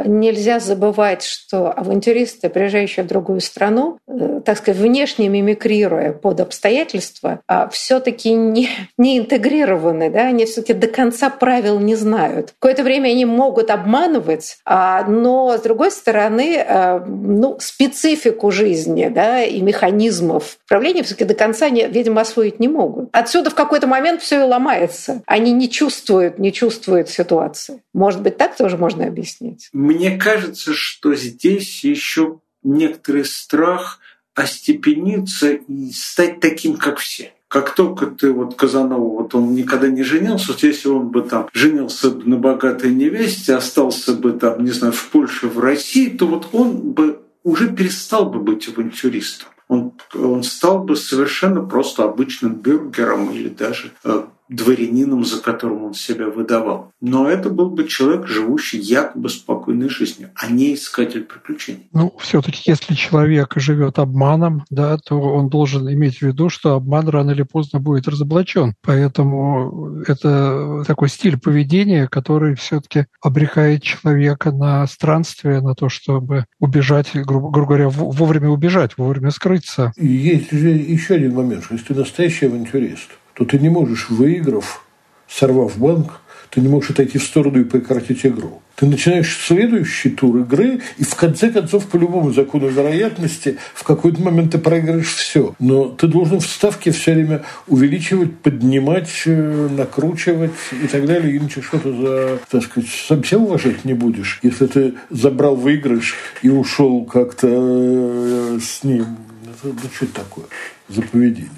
Нельзя 0.05 0.59
забывать, 0.59 1.23
что 1.23 1.71
авантюристы, 1.71 2.49
приезжающие 2.49 3.03
в 3.03 3.07
другую 3.07 3.41
страну, 3.41 3.97
э, 4.07 4.41
так 4.45 4.57
сказать, 4.57 4.79
внешне 4.79 5.29
мимикрируя 5.29 6.13
под 6.13 6.39
обстоятельства, 6.39 7.41
а 7.47 7.67
все-таки 7.69 8.33
не, 8.33 8.69
не 8.97 9.17
интегрированы, 9.19 10.09
да, 10.09 10.27
они 10.27 10.45
все-таки 10.45 10.73
до 10.73 10.87
конца 10.87 11.29
правил 11.29 11.79
не 11.79 11.95
знают. 11.95 12.53
Какое-то 12.59 12.83
время 12.83 13.09
они 13.09 13.25
могут 13.25 13.71
обманывать, 13.71 14.57
а, 14.65 15.03
но 15.05 15.57
с 15.57 15.61
другой 15.61 15.91
стороны, 15.91 16.57
э, 16.57 16.99
ну, 17.05 17.57
специфику 17.59 18.51
жизни 18.51 19.07
да, 19.07 19.43
и 19.43 19.61
механизмов 19.61 20.57
управления 20.65 21.03
все-таки 21.03 21.25
до 21.25 21.33
конца, 21.33 21.69
не, 21.69 21.87
видимо, 21.87 22.21
освоить 22.21 22.59
не 22.59 22.67
могут. 22.67 23.09
Отсюда 23.13 23.49
в 23.49 23.55
какой-то 23.55 23.87
момент 23.87 24.21
все 24.21 24.41
и 24.41 24.43
ломается. 24.43 25.21
Они 25.25 25.51
не 25.51 25.69
чувствуют, 25.69 26.39
не 26.39 26.51
чувствуют 26.51 27.09
ситуации. 27.09 27.81
Может 27.93 28.21
быть, 28.21 28.37
так 28.37 28.55
тоже 28.55 28.77
можно 28.77 29.05
объяснить? 29.07 29.69
Мне 29.87 30.17
кажется, 30.17 30.73
что 30.73 31.15
здесь 31.15 31.81
еще 31.85 32.41
некоторый 32.61 33.23
страх 33.23 33.99
остепениться 34.35 35.51
и 35.51 35.91
стать 35.91 36.41
таким, 36.41 36.75
как 36.75 36.97
все. 36.97 37.31
Как 37.47 37.73
только 37.73 38.07
ты 38.07 38.33
вот 38.33 38.55
Казанова, 38.55 38.99
вот 38.99 39.33
он 39.33 39.53
никогда 39.53 39.87
не 39.87 40.03
женился, 40.03 40.51
вот 40.51 40.61
если 40.61 40.89
он 40.89 41.07
бы 41.07 41.21
там 41.21 41.47
женился 41.53 42.11
бы 42.11 42.25
на 42.25 42.35
богатой 42.35 42.93
невесте, 42.93 43.55
остался 43.55 44.11
бы 44.11 44.33
там, 44.33 44.61
не 44.65 44.71
знаю, 44.71 44.91
в 44.91 45.07
Польше, 45.07 45.47
в 45.47 45.57
России, 45.57 46.09
то 46.09 46.27
вот 46.27 46.49
он 46.51 46.91
бы 46.91 47.21
уже 47.45 47.73
перестал 47.73 48.29
бы 48.29 48.41
быть 48.41 48.67
авантюристом. 48.67 49.47
Он, 49.69 49.93
он 50.13 50.43
стал 50.43 50.83
бы 50.83 50.97
совершенно 50.97 51.61
просто 51.61 52.03
обычным 52.03 52.55
бюргером 52.55 53.31
или 53.31 53.47
даже 53.47 53.93
э, 54.03 54.25
дворянином, 54.49 55.25
за 55.25 55.41
которым 55.41 55.85
он 55.85 55.93
себя 55.93 56.27
выдавал. 56.27 56.91
Но 57.01 57.29
это 57.29 57.49
был 57.49 57.69
бы 57.69 57.87
человек, 57.87 58.27
живущий 58.27 58.79
якобы 58.79 59.29
спокойной 59.29 59.89
жизнью, 59.89 60.29
а 60.35 60.47
не 60.47 60.75
искатель 60.75 61.23
приключений. 61.23 61.87
Ну, 61.93 62.13
все-таки, 62.19 62.61
если 62.65 62.93
человек 62.93 63.53
живет 63.55 63.99
обманом, 63.99 64.63
да, 64.69 64.97
то 64.97 65.19
он 65.19 65.49
должен 65.49 65.91
иметь 65.91 66.19
в 66.19 66.21
виду, 66.21 66.49
что 66.49 66.75
обман 66.75 67.07
рано 67.09 67.31
или 67.31 67.43
поздно 67.43 67.79
будет 67.79 68.07
разоблачен. 68.07 68.73
Поэтому 68.83 70.01
это 70.07 70.83
такой 70.85 71.09
стиль 71.09 71.37
поведения, 71.37 72.07
который 72.07 72.55
все-таки 72.55 73.05
обрекает 73.21 73.83
человека 73.83 74.51
на 74.51 74.85
странствие, 74.87 75.61
на 75.61 75.75
то, 75.75 75.89
чтобы 75.89 76.45
убежать, 76.59 77.09
грубо, 77.13 77.51
грубо 77.51 77.67
говоря, 77.67 77.89
вовремя 77.89 78.49
убежать, 78.49 78.97
вовремя 78.97 79.31
скрыться. 79.31 79.91
Есть 79.97 80.51
же 80.51 80.69
еще 80.69 81.15
один 81.15 81.35
момент, 81.35 81.63
что 81.63 81.73
если 81.73 81.87
ты 81.87 81.99
настоящий 81.99 82.45
авантюрист– 82.45 83.09
то 83.37 83.45
ты 83.45 83.59
не 83.59 83.69
можешь, 83.69 84.09
выиграв, 84.09 84.83
сорвав 85.27 85.77
банк, 85.77 86.21
ты 86.49 86.59
не 86.59 86.69
можешь 86.69 86.91
отойти 86.91 87.19
в 87.19 87.23
сторону 87.23 87.59
и 87.59 87.65
прекратить 87.65 88.25
игру. 88.25 88.61
Ты 88.75 88.87
начинаешь 88.87 89.37
следующий 89.45 90.09
тур 90.09 90.37
игры, 90.37 90.81
и 90.97 91.03
в 91.03 91.13
конце 91.13 91.51
концов, 91.51 91.85
по 91.85 91.97
любому 91.97 92.33
закону 92.33 92.67
вероятности, 92.67 93.57
в 93.75 93.83
какой-то 93.83 94.21
момент 94.21 94.53
ты 94.53 94.57
проиграешь 94.57 95.13
все. 95.13 95.53
Но 95.59 95.89
ты 95.89 96.07
должен 96.07 96.39
в 96.39 96.47
ставке 96.47 96.91
все 96.91 97.13
время 97.13 97.43
увеличивать, 97.67 98.37
поднимать, 98.37 99.11
э, 99.25 99.67
накручивать 99.77 100.51
и 100.71 100.87
так 100.87 101.05
далее. 101.05 101.37
Иначе 101.37 101.61
что 101.61 101.79
то 101.79 101.93
за, 101.93 102.39
так 102.49 102.63
сказать, 102.63 102.89
сам 102.89 103.23
себя 103.23 103.39
уважать 103.39 103.85
не 103.85 103.93
будешь. 103.93 104.39
Если 104.41 104.65
ты 104.65 104.93
забрал 105.11 105.55
выигрыш 105.55 106.15
и 106.41 106.49
ушел 106.49 107.05
как-то 107.05 107.47
э, 107.51 108.59
с 108.63 108.83
ним, 108.83 109.05
это, 109.43 109.67
ну, 109.67 109.89
что 109.93 110.05
это 110.05 110.13
такое 110.15 110.45
за 110.87 111.01
поведение? 111.03 111.51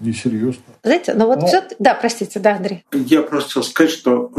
несерьезно. 0.00 0.62
Знаете, 0.86 1.14
но 1.14 1.26
вот 1.26 1.40
но... 1.40 1.46
все... 1.48 1.64
Да, 1.80 1.94
простите, 1.94 2.38
да, 2.38 2.54
Андрей. 2.54 2.84
Я 2.92 3.22
просто 3.22 3.48
хотел 3.48 3.62
сказать, 3.64 3.90
что 3.90 4.30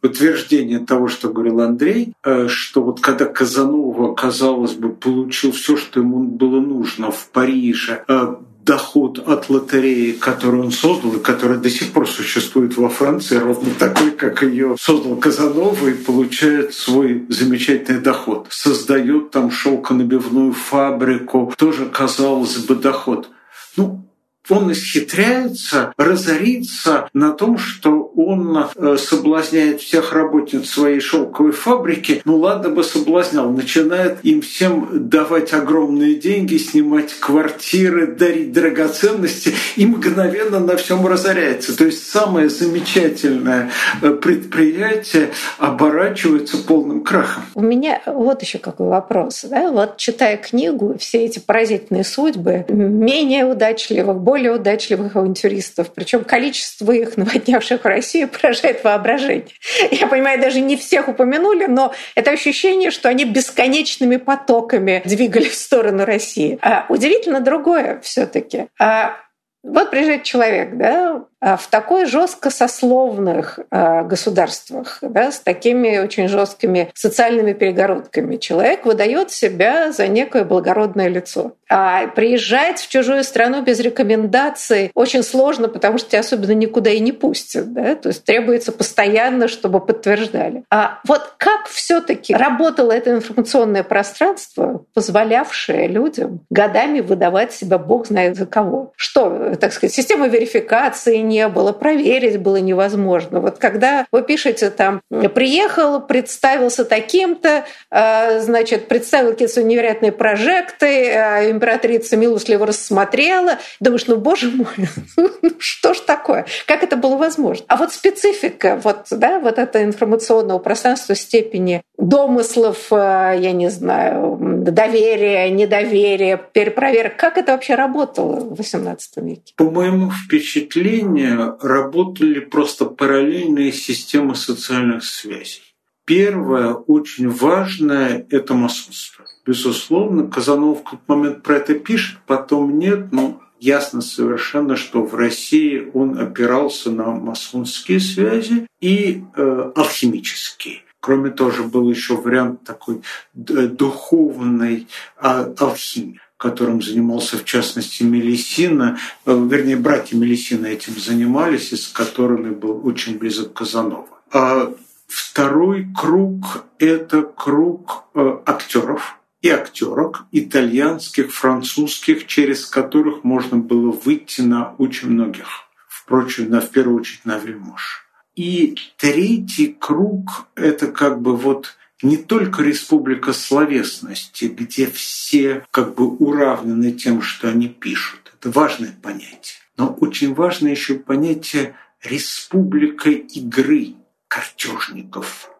подтверждение 0.00 0.78
того, 0.78 1.08
что 1.08 1.28
говорил 1.28 1.60
Андрей, 1.60 2.14
э, 2.24 2.48
что 2.48 2.82
вот 2.82 3.00
когда 3.00 3.26
Казанова, 3.26 4.14
казалось 4.14 4.72
бы, 4.72 4.94
получил 4.94 5.52
все, 5.52 5.76
что 5.76 6.00
ему 6.00 6.22
было 6.22 6.58
нужно 6.58 7.10
в 7.10 7.28
Париже, 7.28 8.02
э, 8.08 8.34
доход 8.64 9.18
от 9.18 9.50
лотереи, 9.50 10.12
которую 10.12 10.64
он 10.64 10.72
создал, 10.72 11.12
и 11.12 11.20
которая 11.20 11.58
до 11.58 11.68
сих 11.68 11.92
пор 11.92 12.08
существует 12.08 12.78
во 12.78 12.88
Франции, 12.88 13.36
ровно 13.36 13.74
такой, 13.78 14.12
как 14.12 14.42
ее 14.42 14.76
создал 14.80 15.16
Казанова, 15.16 15.86
и 15.86 15.92
получает 15.92 16.72
свой 16.72 17.26
замечательный 17.28 18.00
доход. 18.00 18.46
Создает 18.48 19.32
там 19.32 19.50
шелконабивную 19.50 20.54
фабрику, 20.54 21.52
тоже, 21.58 21.84
казалось 21.84 22.56
бы, 22.56 22.74
доход. 22.74 23.28
Ну, 23.76 24.09
он 24.48 24.72
исхитряется 24.72 25.92
разориться 25.96 27.08
на 27.12 27.32
том, 27.32 27.58
что 27.58 28.10
он 28.16 28.66
э, 28.74 28.96
соблазняет 28.96 29.80
всех 29.80 30.12
работниц 30.12 30.68
своей 30.68 31.00
шелковой 31.00 31.52
фабрики. 31.52 32.22
Ну 32.24 32.36
ладно 32.36 32.70
бы 32.70 32.82
соблазнял, 32.82 33.50
начинает 33.50 34.18
им 34.24 34.40
всем 34.40 34.88
давать 35.08 35.52
огромные 35.52 36.14
деньги, 36.14 36.56
снимать 36.56 37.14
квартиры, 37.14 38.06
дарить 38.08 38.52
драгоценности 38.52 39.54
и 39.76 39.86
мгновенно 39.86 40.60
на 40.60 40.76
всем 40.76 41.06
разоряется. 41.06 41.76
То 41.76 41.84
есть 41.86 42.08
самое 42.10 42.48
замечательное 42.48 43.70
э, 44.02 44.10
предприятие 44.10 45.30
оборачивается 45.58 46.58
полным 46.58 47.02
крахом. 47.02 47.44
У 47.54 47.62
меня 47.62 48.02
вот 48.06 48.42
еще 48.42 48.58
какой 48.58 48.88
вопрос. 48.88 49.44
Да? 49.48 49.70
Вот 49.70 49.96
читая 49.96 50.36
книгу, 50.36 50.96
все 50.98 51.24
эти 51.24 51.38
поразительные 51.38 52.04
судьбы 52.04 52.64
менее 52.68 53.44
удачливых, 53.44 54.18
более 54.20 54.39
более 54.40 54.52
удачливых 54.52 55.16
авантюристов. 55.16 55.92
Причем 55.92 56.24
количество 56.24 56.92
их, 56.92 57.16
наводнявших 57.18 57.84
Россию, 57.84 58.28
поражает 58.28 58.82
воображение. 58.82 59.50
Я 59.90 60.06
понимаю, 60.06 60.40
даже 60.40 60.60
не 60.60 60.76
всех 60.76 61.08
упомянули, 61.08 61.66
но 61.66 61.92
это 62.14 62.30
ощущение, 62.30 62.90
что 62.90 63.10
они 63.10 63.24
бесконечными 63.24 64.16
потоками 64.16 65.02
двигались 65.04 65.50
в 65.50 65.60
сторону 65.60 66.06
России. 66.06 66.58
А 66.62 66.86
удивительно 66.88 67.40
другое 67.40 68.00
все 68.02 68.26
таки 68.26 68.68
а 68.78 69.16
вот 69.62 69.90
приезжает 69.90 70.22
человек, 70.22 70.76
да, 70.78 71.24
а 71.38 71.58
в 71.58 71.66
такой 71.66 72.06
жестко 72.06 72.48
сословных 72.48 73.58
а, 73.70 74.04
государствах, 74.04 74.98
да, 75.02 75.30
с 75.30 75.38
такими 75.38 75.98
очень 75.98 76.28
жесткими 76.28 76.90
социальными 76.94 77.52
перегородками, 77.52 78.36
человек 78.36 78.86
выдает 78.86 79.30
себя 79.30 79.92
за 79.92 80.08
некое 80.08 80.44
благородное 80.44 81.08
лицо. 81.08 81.52
А 81.70 82.08
приезжать 82.08 82.80
в 82.80 82.88
чужую 82.88 83.22
страну 83.22 83.62
без 83.62 83.78
рекомендаций 83.78 84.90
очень 84.94 85.22
сложно, 85.22 85.68
потому 85.68 85.98
что 85.98 86.10
тебя 86.10 86.20
особенно 86.20 86.52
никуда 86.52 86.90
и 86.90 86.98
не 86.98 87.12
пустят. 87.12 87.72
Да? 87.72 87.94
То 87.94 88.08
есть 88.08 88.24
требуется 88.24 88.72
постоянно, 88.72 89.46
чтобы 89.46 89.80
подтверждали. 89.80 90.64
А 90.68 90.98
вот 91.06 91.34
как 91.36 91.68
все 91.68 92.00
таки 92.00 92.34
работало 92.34 92.90
это 92.90 93.12
информационное 93.12 93.84
пространство, 93.84 94.84
позволявшее 94.94 95.86
людям 95.86 96.40
годами 96.50 97.00
выдавать 97.00 97.52
себя 97.52 97.78
бог 97.78 98.08
знает 98.08 98.36
за 98.36 98.46
кого? 98.46 98.92
Что, 98.96 99.54
так 99.60 99.72
сказать, 99.72 99.94
система 99.94 100.26
верификации 100.26 101.18
не 101.18 101.46
было, 101.46 101.72
проверить 101.72 102.40
было 102.40 102.56
невозможно. 102.56 103.40
Вот 103.40 103.58
когда 103.58 104.06
вы 104.10 104.22
пишете 104.22 104.70
там 104.70 105.02
«приехал, 105.08 106.00
представился 106.00 106.84
таким-то», 106.84 107.64
а, 107.90 108.40
значит, 108.40 108.88
представил 108.88 109.30
какие-то 109.30 109.62
невероятные 109.62 110.10
прожекты, 110.10 111.12
а, 111.12 111.50
императрица 111.60 112.16
милостливо 112.16 112.66
рассмотрела, 112.66 113.58
думаешь, 113.80 114.06
ну, 114.06 114.16
боже 114.16 114.50
мой, 114.50 114.66
ну 115.16 115.30
что 115.58 115.92
ж 115.92 116.00
такое? 116.00 116.46
Как 116.66 116.82
это 116.82 116.96
было 116.96 117.16
возможно? 117.16 117.64
А 117.68 117.76
вот 117.76 117.92
специфика 117.92 118.80
вот, 118.82 119.06
да, 119.10 119.38
вот 119.38 119.58
это 119.58 119.84
информационного 119.84 120.58
пространства 120.58 121.14
степени 121.14 121.82
домыслов, 121.98 122.86
а, 122.90 123.32
я 123.32 123.52
не 123.52 123.68
знаю, 123.70 124.38
доверия, 124.40 125.50
недоверия, 125.50 126.38
перепроверок, 126.38 127.16
как 127.16 127.36
это 127.36 127.52
вообще 127.52 127.74
работало 127.74 128.40
в 128.40 128.58
XVIII 128.58 128.96
веке? 129.16 129.52
По 129.56 129.64
моему 129.64 130.10
впечатлению, 130.10 131.58
работали 131.60 132.40
просто 132.40 132.86
параллельные 132.86 133.72
системы 133.72 134.34
социальных 134.34 135.04
связей. 135.04 135.62
Первое, 136.06 136.72
очень 136.72 137.28
важное, 137.28 138.26
это 138.30 138.54
масонство. 138.54 139.26
Безусловно, 139.50 140.28
Казанов 140.28 140.84
в 140.84 141.08
момент 141.08 141.42
про 141.42 141.56
это 141.56 141.74
пишет, 141.74 142.20
потом 142.24 142.78
нет, 142.78 143.10
но 143.10 143.42
ясно 143.58 144.00
совершенно, 144.00 144.76
что 144.76 145.02
в 145.02 145.16
России 145.16 145.90
он 145.92 146.16
опирался 146.20 146.92
на 146.92 147.06
масонские 147.10 147.98
связи 147.98 148.68
и 148.80 149.24
э, 149.34 149.72
алхимические. 149.74 150.82
Кроме 151.00 151.30
того, 151.30 151.64
был 151.64 151.90
еще 151.90 152.14
вариант 152.14 152.62
такой 152.62 153.02
духовной 153.34 154.86
а, 155.16 155.52
алхимии 155.58 156.20
которым 156.36 156.80
занимался 156.80 157.36
в 157.36 157.44
частности 157.44 158.04
Мелисина, 158.04 158.98
э, 159.26 159.46
вернее, 159.50 159.76
братья 159.76 160.16
Мелисина 160.16 160.66
этим 160.66 160.96
занимались, 160.96 161.72
и 161.72 161.76
с 161.76 161.88
которыми 161.88 162.50
был 162.50 162.86
очень 162.86 163.18
близок 163.18 163.52
Казанова. 163.52 164.06
А 164.32 164.72
второй 165.08 165.88
круг– 165.92 166.64
это 166.78 167.22
круг 167.22 168.04
э, 168.14 168.38
актеров 168.46 169.19
и 169.42 169.48
актерок, 169.48 170.24
итальянских, 170.32 171.32
французских, 171.32 172.26
через 172.26 172.66
которых 172.66 173.24
можно 173.24 173.56
было 173.56 173.90
выйти 173.90 174.42
на 174.42 174.74
очень 174.74 175.08
многих, 175.08 175.46
впрочем, 175.88 176.50
на, 176.50 176.60
в 176.60 176.70
первую 176.70 177.00
очередь 177.00 177.24
на 177.24 177.38
вельмож. 177.38 178.06
И 178.36 178.76
третий 178.96 179.76
круг– 179.78 180.46
это 180.54 180.86
как 180.88 181.20
бы 181.20 181.36
вот 181.36 181.76
не 182.02 182.16
только 182.16 182.62
республика 182.62 183.32
словесности, 183.32 184.46
где 184.46 184.86
все 184.86 185.66
как 185.70 185.94
бы 185.94 186.08
уравнены 186.08 186.92
тем, 186.92 187.20
что 187.20 187.48
они 187.48 187.68
пишут. 187.68 188.32
Это 188.38 188.50
важное 188.50 188.94
понятие. 189.02 189.58
Но 189.76 189.88
очень 190.00 190.34
важно 190.34 190.68
еще 190.68 190.94
понятие 190.94 191.74
республика 192.02 193.10
игры 193.10 193.94
картежников. 194.28 195.50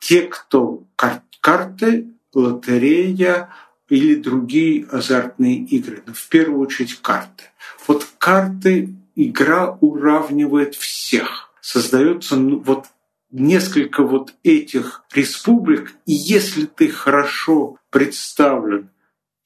Те, 0.00 0.22
кто 0.22 0.84
кар 0.96 1.22
карты, 1.40 2.08
лотерея 2.34 3.50
или 3.88 4.14
другие 4.14 4.86
азартные 4.86 5.56
игры. 5.56 6.02
Но 6.06 6.14
в 6.14 6.28
первую 6.28 6.60
очередь 6.60 6.96
карты. 7.02 7.44
Вот 7.86 8.06
карты 8.18 8.94
игра 9.16 9.76
уравнивает 9.80 10.74
всех. 10.74 11.52
Создается 11.60 12.36
ну, 12.36 12.58
вот 12.60 12.86
несколько 13.30 14.02
вот 14.02 14.34
этих 14.42 15.04
республик, 15.12 15.94
и 16.06 16.12
если 16.12 16.66
ты 16.66 16.88
хорошо 16.88 17.76
представлен 17.90 18.90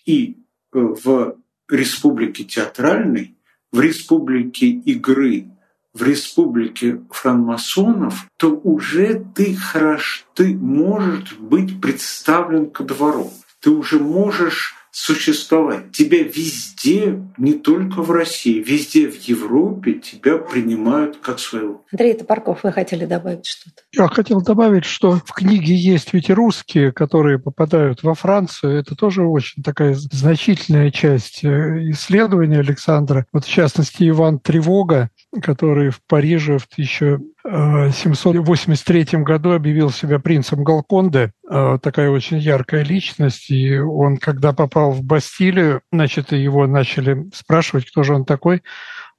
и 0.05 0.37
э, 0.73 0.79
в 0.79 1.37
республике 1.69 2.45
театральной, 2.45 3.37
в 3.73 3.81
республике 3.81 4.67
игры, 4.69 5.47
в 5.95 6.03
республике 6.03 7.01
франмасонов, 7.11 8.27
то 8.37 8.51
уже 8.51 9.25
ты 9.35 9.55
хорош, 9.55 10.27
ты 10.35 10.55
можешь 10.55 11.37
быть 11.39 11.81
представлен 11.81 12.71
ко 12.71 12.83
двору. 12.83 13.33
Ты 13.61 13.71
уже 13.71 13.99
можешь 13.99 14.75
существовать. 14.95 15.91
Тебя 15.91 16.23
везде, 16.23 17.21
не 17.37 17.55
только 17.55 18.01
в 18.01 18.13
России, 18.13 18.63
везде 18.63 19.11
в 19.11 19.21
Европе 19.23 19.95
тебя 19.95 20.39
принимают 20.39 21.17
как 21.17 21.41
своего. 21.41 21.85
Андрей 21.91 22.15
Топорков, 22.15 22.63
вы 22.63 22.71
хотели 22.71 23.05
добавить 23.05 23.45
что-то? 23.45 23.83
Я 23.93 24.07
хотел 24.07 24.41
добавить, 24.41 24.85
что 24.85 25.21
в 25.27 25.33
книге 25.33 25.75
есть 25.75 26.13
ведь 26.13 26.29
и 26.29 26.33
русские, 26.33 26.93
которые 26.93 27.41
попадают 27.41 28.05
во 28.05 28.15
Францию. 28.15 28.79
Это 28.79 28.95
тоже 28.95 29.25
очень 29.25 29.65
такая 29.65 29.95
значительная 29.95 30.93
часть 30.93 31.43
э, 31.43 31.91
исследования 31.91 32.61
Александра. 32.61 33.27
Вот 33.33 33.47
в 33.47 33.51
частности 33.51 34.09
Иван 34.09 34.39
Тревога, 34.39 35.11
который 35.41 35.91
в 35.91 36.01
Париже 36.07 36.59
в 36.59 36.67
1783 36.73 39.05
году 39.23 39.53
объявил 39.53 39.91
себя 39.91 40.19
принцем 40.19 40.65
Галконде, 40.65 41.33
э, 41.49 41.79
такая 41.83 42.11
очень 42.11 42.39
яркая 42.39 42.83
личность, 42.85 43.51
и 43.51 43.79
он, 43.79 44.17
когда 44.17 44.53
попал 44.53 44.91
в 44.93 45.03
Бастилию, 45.03 45.83
значит, 45.93 46.33
его 46.33 46.67
начали 46.67 47.29
спрашивать, 47.35 47.91
кто 47.91 48.03
же 48.03 48.15
он 48.15 48.25
такой, 48.25 48.63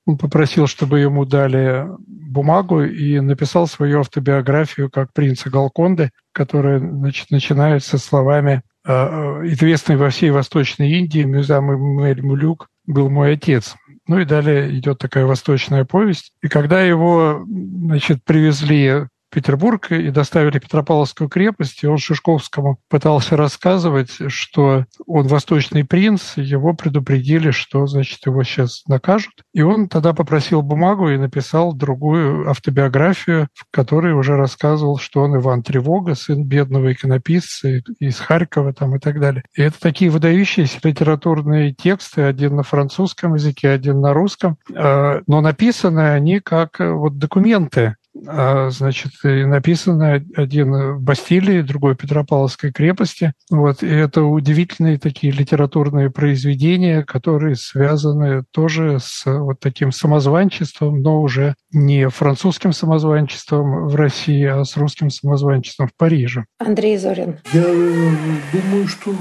он 0.06 0.18
попросил, 0.18 0.68
чтобы 0.68 1.00
ему 1.00 1.26
дали 1.26 1.88
бумагу 2.08 2.84
и 2.84 3.20
написал 3.20 3.68
свою 3.68 4.02
автобиографию 4.02 4.92
как 4.92 5.14
принца 5.14 5.50
Галконде, 5.50 6.12
которая 6.32 6.80
значит, 6.80 7.32
начинается 7.32 7.98
словами 7.98 8.62
э, 8.86 8.92
э, 8.92 9.48
известный 9.48 9.98
во 9.98 10.10
всей 10.10 10.30
Восточной 10.30 10.92
Индии 10.92 11.24
Мюзам 11.24 11.66
Мэль 11.66 12.22
Мулюк 12.22 12.68
был 12.86 13.10
мой 13.10 13.34
отец. 13.34 13.76
Ну 14.08 14.20
и 14.20 14.26
далее 14.26 14.78
идет 14.78 15.00
такая 15.00 15.26
восточная 15.26 15.86
повесть. 15.86 16.34
И 16.42 16.48
когда 16.48 16.82
его 16.82 17.44
значит, 17.48 18.24
привезли 18.24 19.08
Петербург 19.36 19.92
и 19.92 20.12
доставили 20.12 20.60
Петропавловскую 20.60 21.30
крепость, 21.30 21.84
и 21.84 21.88
он 21.88 21.98
Шишковскому 21.98 22.80
пытался 22.90 23.36
рассказывать, 23.36 24.12
что 24.30 24.86
он 25.06 25.28
восточный 25.28 25.84
принц, 25.84 26.38
его 26.38 26.74
предупредили, 26.74 27.52
что, 27.52 27.86
значит, 27.86 28.26
его 28.26 28.44
сейчас 28.44 28.84
накажут. 28.88 29.34
И 29.54 29.62
он 29.62 29.90
тогда 29.90 30.14
попросил 30.14 30.62
бумагу 30.62 31.10
и 31.10 31.18
написал 31.18 31.74
другую 31.74 32.50
автобиографию, 32.50 33.50
в 33.54 33.66
которой 33.72 34.14
уже 34.14 34.38
рассказывал, 34.38 35.00
что 35.00 35.24
он 35.24 35.36
Иван 35.36 35.64
Тревога, 35.64 36.16
сын 36.16 36.46
бедного 36.46 36.94
иконописца 36.94 37.82
из 38.00 38.18
Харькова 38.18 38.72
там 38.72 38.96
и 38.96 39.00
так 39.00 39.20
далее. 39.20 39.44
И 39.54 39.62
это 39.62 39.78
такие 39.82 40.10
выдающиеся 40.10 40.80
литературные 40.82 41.74
тексты, 41.74 42.22
один 42.22 42.56
на 42.56 42.64
французском 42.64 43.34
языке, 43.34 43.68
один 43.68 44.00
на 44.00 44.14
русском, 44.14 44.56
э, 44.74 45.22
но 45.28 45.42
написаны 45.42 46.12
они 46.12 46.40
как 46.40 46.80
вот 46.80 47.18
документы 47.18 47.98
а, 48.28 48.70
значит, 48.70 49.12
написано 49.24 50.24
один 50.36 50.96
в 50.96 51.02
Бастилии, 51.02 51.62
другой 51.62 51.94
в 51.94 51.98
Петропавловской 51.98 52.72
крепости. 52.72 53.34
Вот, 53.50 53.84
и 53.84 53.88
это 53.88 54.24
удивительные 54.24 54.98
такие 54.98 55.32
литературные 55.34 56.10
произведения, 56.10 57.04
которые 57.04 57.56
связаны 57.56 58.44
тоже 58.52 59.00
с 59.02 59.24
вот 59.26 59.60
таким 59.60 59.92
самозванчеством, 59.92 61.02
но 61.02 61.22
уже 61.22 61.56
не 61.72 62.10
французским 62.10 62.74
самозванчеством 62.74 63.88
в 63.88 63.96
России, 63.96 64.46
а 64.46 64.64
с 64.64 64.78
русским 64.78 65.10
самозванчеством 65.10 65.88
в 65.88 65.96
Париже. 65.98 66.46
Андрей 66.60 66.98
Зорин. 66.98 67.40
Я 67.54 67.64
думаю, 67.64 68.88
что 68.88 69.16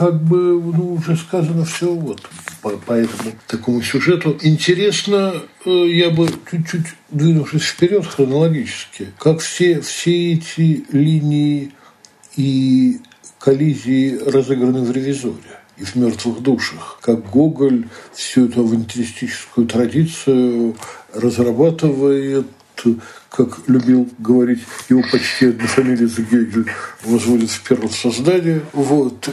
как 0.00 0.18
бы 0.22 0.58
ну, 0.58 0.94
уже 0.94 1.14
сказано 1.14 1.66
все 1.66 1.92
вот 1.92 2.22
по, 2.62 2.70
по 2.70 2.94
этому 2.94 3.32
такому 3.46 3.82
сюжету. 3.82 4.34
Интересно, 4.40 5.34
э, 5.66 5.70
я 5.70 6.08
бы 6.08 6.26
чуть-чуть 6.50 6.86
двинувшись 7.10 7.64
вперед 7.64 8.06
хронологически, 8.06 9.08
как 9.18 9.40
все, 9.40 9.82
все 9.82 10.32
эти 10.32 10.86
линии 10.90 11.72
и 12.34 13.00
коллизии 13.38 14.16
разыграны 14.24 14.80
в 14.80 14.90
«Ревизоре». 14.90 15.36
и 15.76 15.84
в 15.84 15.94
«Мертвых 15.96 16.40
душах», 16.40 16.98
как 17.02 17.28
Гоголь 17.28 17.86
всю 18.14 18.46
эту 18.46 18.60
авантюристическую 18.60 19.66
традицию 19.66 20.76
разрабатывает 21.12 22.46
как 23.30 23.60
любил 23.68 24.08
говорить 24.18 24.60
его 24.88 25.02
почти 25.02 25.46
однофамилец 25.46 26.18
Гегель, 26.18 26.66
возводит 27.04 27.50
в 27.50 27.62
первое 27.62 27.88
создание, 27.88 28.60
вот, 28.72 29.30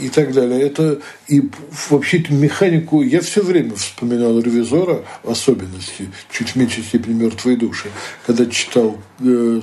и 0.00 0.08
так 0.08 0.32
далее. 0.32 0.60
Это 0.60 1.00
и 1.26 1.42
вообще 1.90 2.20
эту 2.20 2.32
механику 2.32 3.02
я 3.02 3.20
все 3.20 3.42
время 3.42 3.74
вспоминал 3.74 4.38
ревизора, 4.38 5.04
особенности, 5.24 6.10
чуть 6.30 6.50
в 6.50 6.56
меньшей 6.56 6.84
степени 6.84 7.14
мертвые 7.14 7.56
души, 7.56 7.88
когда 8.24 8.46
читал 8.46 8.98
э, 9.18 9.60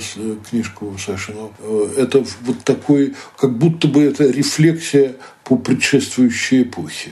книжку 0.50 0.94
Сашину. 1.00 1.54
Э, 1.60 1.94
это 1.98 2.26
вот 2.42 2.60
такой, 2.66 3.16
как 3.38 3.58
будто 3.58 3.88
бы 3.88 4.04
это 4.04 4.26
рефлексия 4.30 5.16
по 5.46 5.56
предшествующей 5.56 6.64
эпохе. 6.64 7.12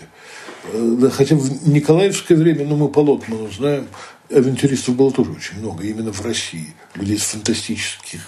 Э, 0.74 1.10
хотя 1.14 1.36
в 1.36 1.70
Николаевское 1.70 2.38
время, 2.38 2.66
ну, 2.66 2.76
мы 2.76 2.89
по 2.89 2.99
Лотману 2.99 3.49
знаем, 3.49 3.88
авантюристов 4.32 4.95
было 4.95 5.11
тоже 5.11 5.32
очень 5.32 5.59
много, 5.59 5.84
именно 5.84 6.11
в 6.11 6.21
России. 6.21 6.73
Людей 6.95 7.17
фантастических, 7.17 8.21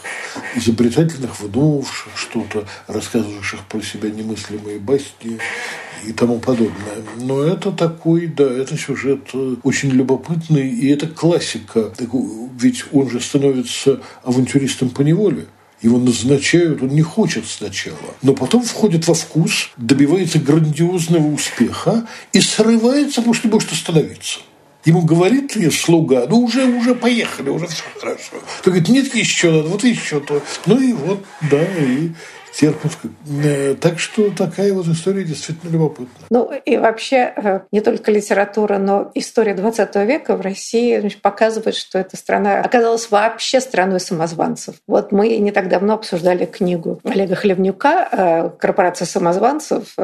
изобретательных, 0.56 1.40
выдумывавших 1.40 2.14
что-то, 2.16 2.68
рассказывавших 2.88 3.66
про 3.66 3.82
себя 3.82 4.10
немыслимые 4.10 4.80
басни 4.80 5.40
и 6.06 6.14
тому 6.14 6.40
подобное. 6.40 7.04
Но 7.18 7.44
это 7.44 7.72
такой, 7.72 8.28
да, 8.28 8.46
это 8.46 8.78
сюжет 8.78 9.30
э, 9.34 9.56
очень 9.64 9.90
любопытный, 9.90 10.70
и 10.70 10.88
это 10.90 11.08
классика. 11.08 11.94
Ведь 12.60 12.86
он 12.92 13.10
же 13.10 13.20
становится 13.20 14.02
авантюристом 14.24 14.90
по 14.90 15.02
неволе. 15.02 15.48
Его 15.82 15.98
назначают, 15.98 16.84
он 16.84 16.90
не 16.90 17.02
хочет 17.02 17.48
сначала, 17.48 17.98
но 18.22 18.36
потом 18.36 18.62
входит 18.62 19.08
во 19.08 19.16
вкус, 19.16 19.72
добивается 19.78 20.38
грандиозного 20.38 21.26
успеха 21.34 22.08
и 22.34 22.40
срывается, 22.40 23.22
потому 23.22 23.34
что 23.34 23.48
не 23.48 23.54
может 23.54 23.72
остановиться. 23.72 24.42
Ему 24.84 25.02
говорит 25.04 25.56
слуга, 25.74 26.26
ну 26.28 26.40
уже, 26.40 26.66
уже 26.66 26.96
поехали, 26.96 27.50
уже 27.50 27.68
все 27.68 27.84
хорошо. 28.00 28.38
То 28.64 28.72
говорит, 28.72 28.90
нет, 28.90 29.14
еще 29.14 29.52
надо, 29.52 29.70
вот 29.70 29.84
еще 29.84 30.20
то. 30.20 30.42
Ну 30.66 30.80
и 30.80 30.94
вот, 30.94 31.24
да, 31.50 31.62
и 31.64 32.10
терпят. 32.54 32.92
Э, 33.44 33.76
так 33.76 34.00
что 34.00 34.30
такая 34.32 34.74
вот 34.74 34.88
история 34.88 35.24
действительно 35.24 35.72
любопытна. 35.72 36.26
Ну 36.30 36.52
и 36.54 36.78
вообще 36.78 37.34
э, 37.36 37.60
не 37.72 37.82
только 37.82 38.12
литература, 38.12 38.78
но 38.78 39.12
история 39.16 39.54
20 39.54 39.96
века 40.08 40.36
в 40.36 40.42
России 40.42 41.10
показывает, 41.22 41.76
что 41.76 42.00
эта 42.00 42.18
страна 42.18 42.60
оказалась 42.60 43.10
вообще 43.10 43.62
страной 43.62 44.00
самозванцев. 44.00 44.76
Вот 44.88 45.12
мы 45.12 45.38
не 45.38 45.52
так 45.52 45.70
давно 45.70 45.94
обсуждали 45.94 46.46
книгу 46.46 47.00
Олега 47.04 47.36
Хлевнюка 47.36 48.10
э, 48.12 48.50
«Корпорация 48.60 49.06
самозванцев», 49.06 49.96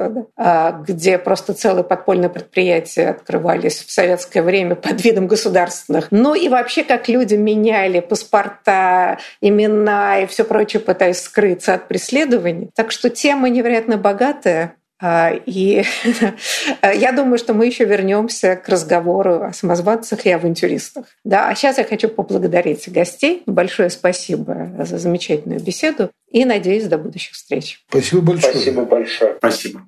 где 0.87 1.17
просто 1.17 1.53
целые 1.53 1.83
подпольные 1.83 2.29
предприятия 2.29 3.09
открывались 3.09 3.83
в 3.83 3.91
советское 3.91 4.41
время 4.41 4.75
под 4.75 5.03
видом 5.03 5.27
государственных. 5.27 6.07
Ну 6.11 6.35
и 6.35 6.49
вообще, 6.49 6.83
как 6.83 7.07
люди 7.09 7.35
меняли 7.35 7.99
паспорта, 7.99 9.19
имена 9.41 10.19
и 10.19 10.27
все 10.27 10.43
прочее, 10.43 10.79
пытаясь 10.79 11.21
скрыться 11.21 11.73
от 11.73 11.87
преследования, 11.87 12.36
исследований. 12.38 12.69
Так 12.75 12.91
что 12.91 13.09
тема 13.09 13.49
невероятно 13.49 13.97
богатая. 13.97 14.75
А, 14.99 15.31
и 15.45 15.83
я 16.83 17.11
думаю, 17.11 17.38
что 17.38 17.53
мы 17.53 17.67
еще 17.67 17.85
вернемся 17.85 18.55
к 18.55 18.67
разговору 18.67 19.43
о 19.43 19.53
самозванцах 19.53 20.25
и 20.25 20.31
авантюристах. 20.31 21.05
Да, 21.23 21.49
а 21.49 21.55
сейчас 21.55 21.77
я 21.77 21.83
хочу 21.83 22.09
поблагодарить 22.09 22.91
гостей. 22.91 23.43
Большое 23.45 23.91
спасибо 23.91 24.71
за 24.79 24.97
замечательную 24.97 25.61
беседу 25.61 26.09
и 26.31 26.45
надеюсь 26.45 26.85
до 26.85 26.97
будущих 26.97 27.33
встреч. 27.33 27.83
Спасибо 27.89 28.21
большое. 28.21 28.53
Спасибо 28.53 28.85
большое. 28.85 29.35
Спасибо. 29.38 29.81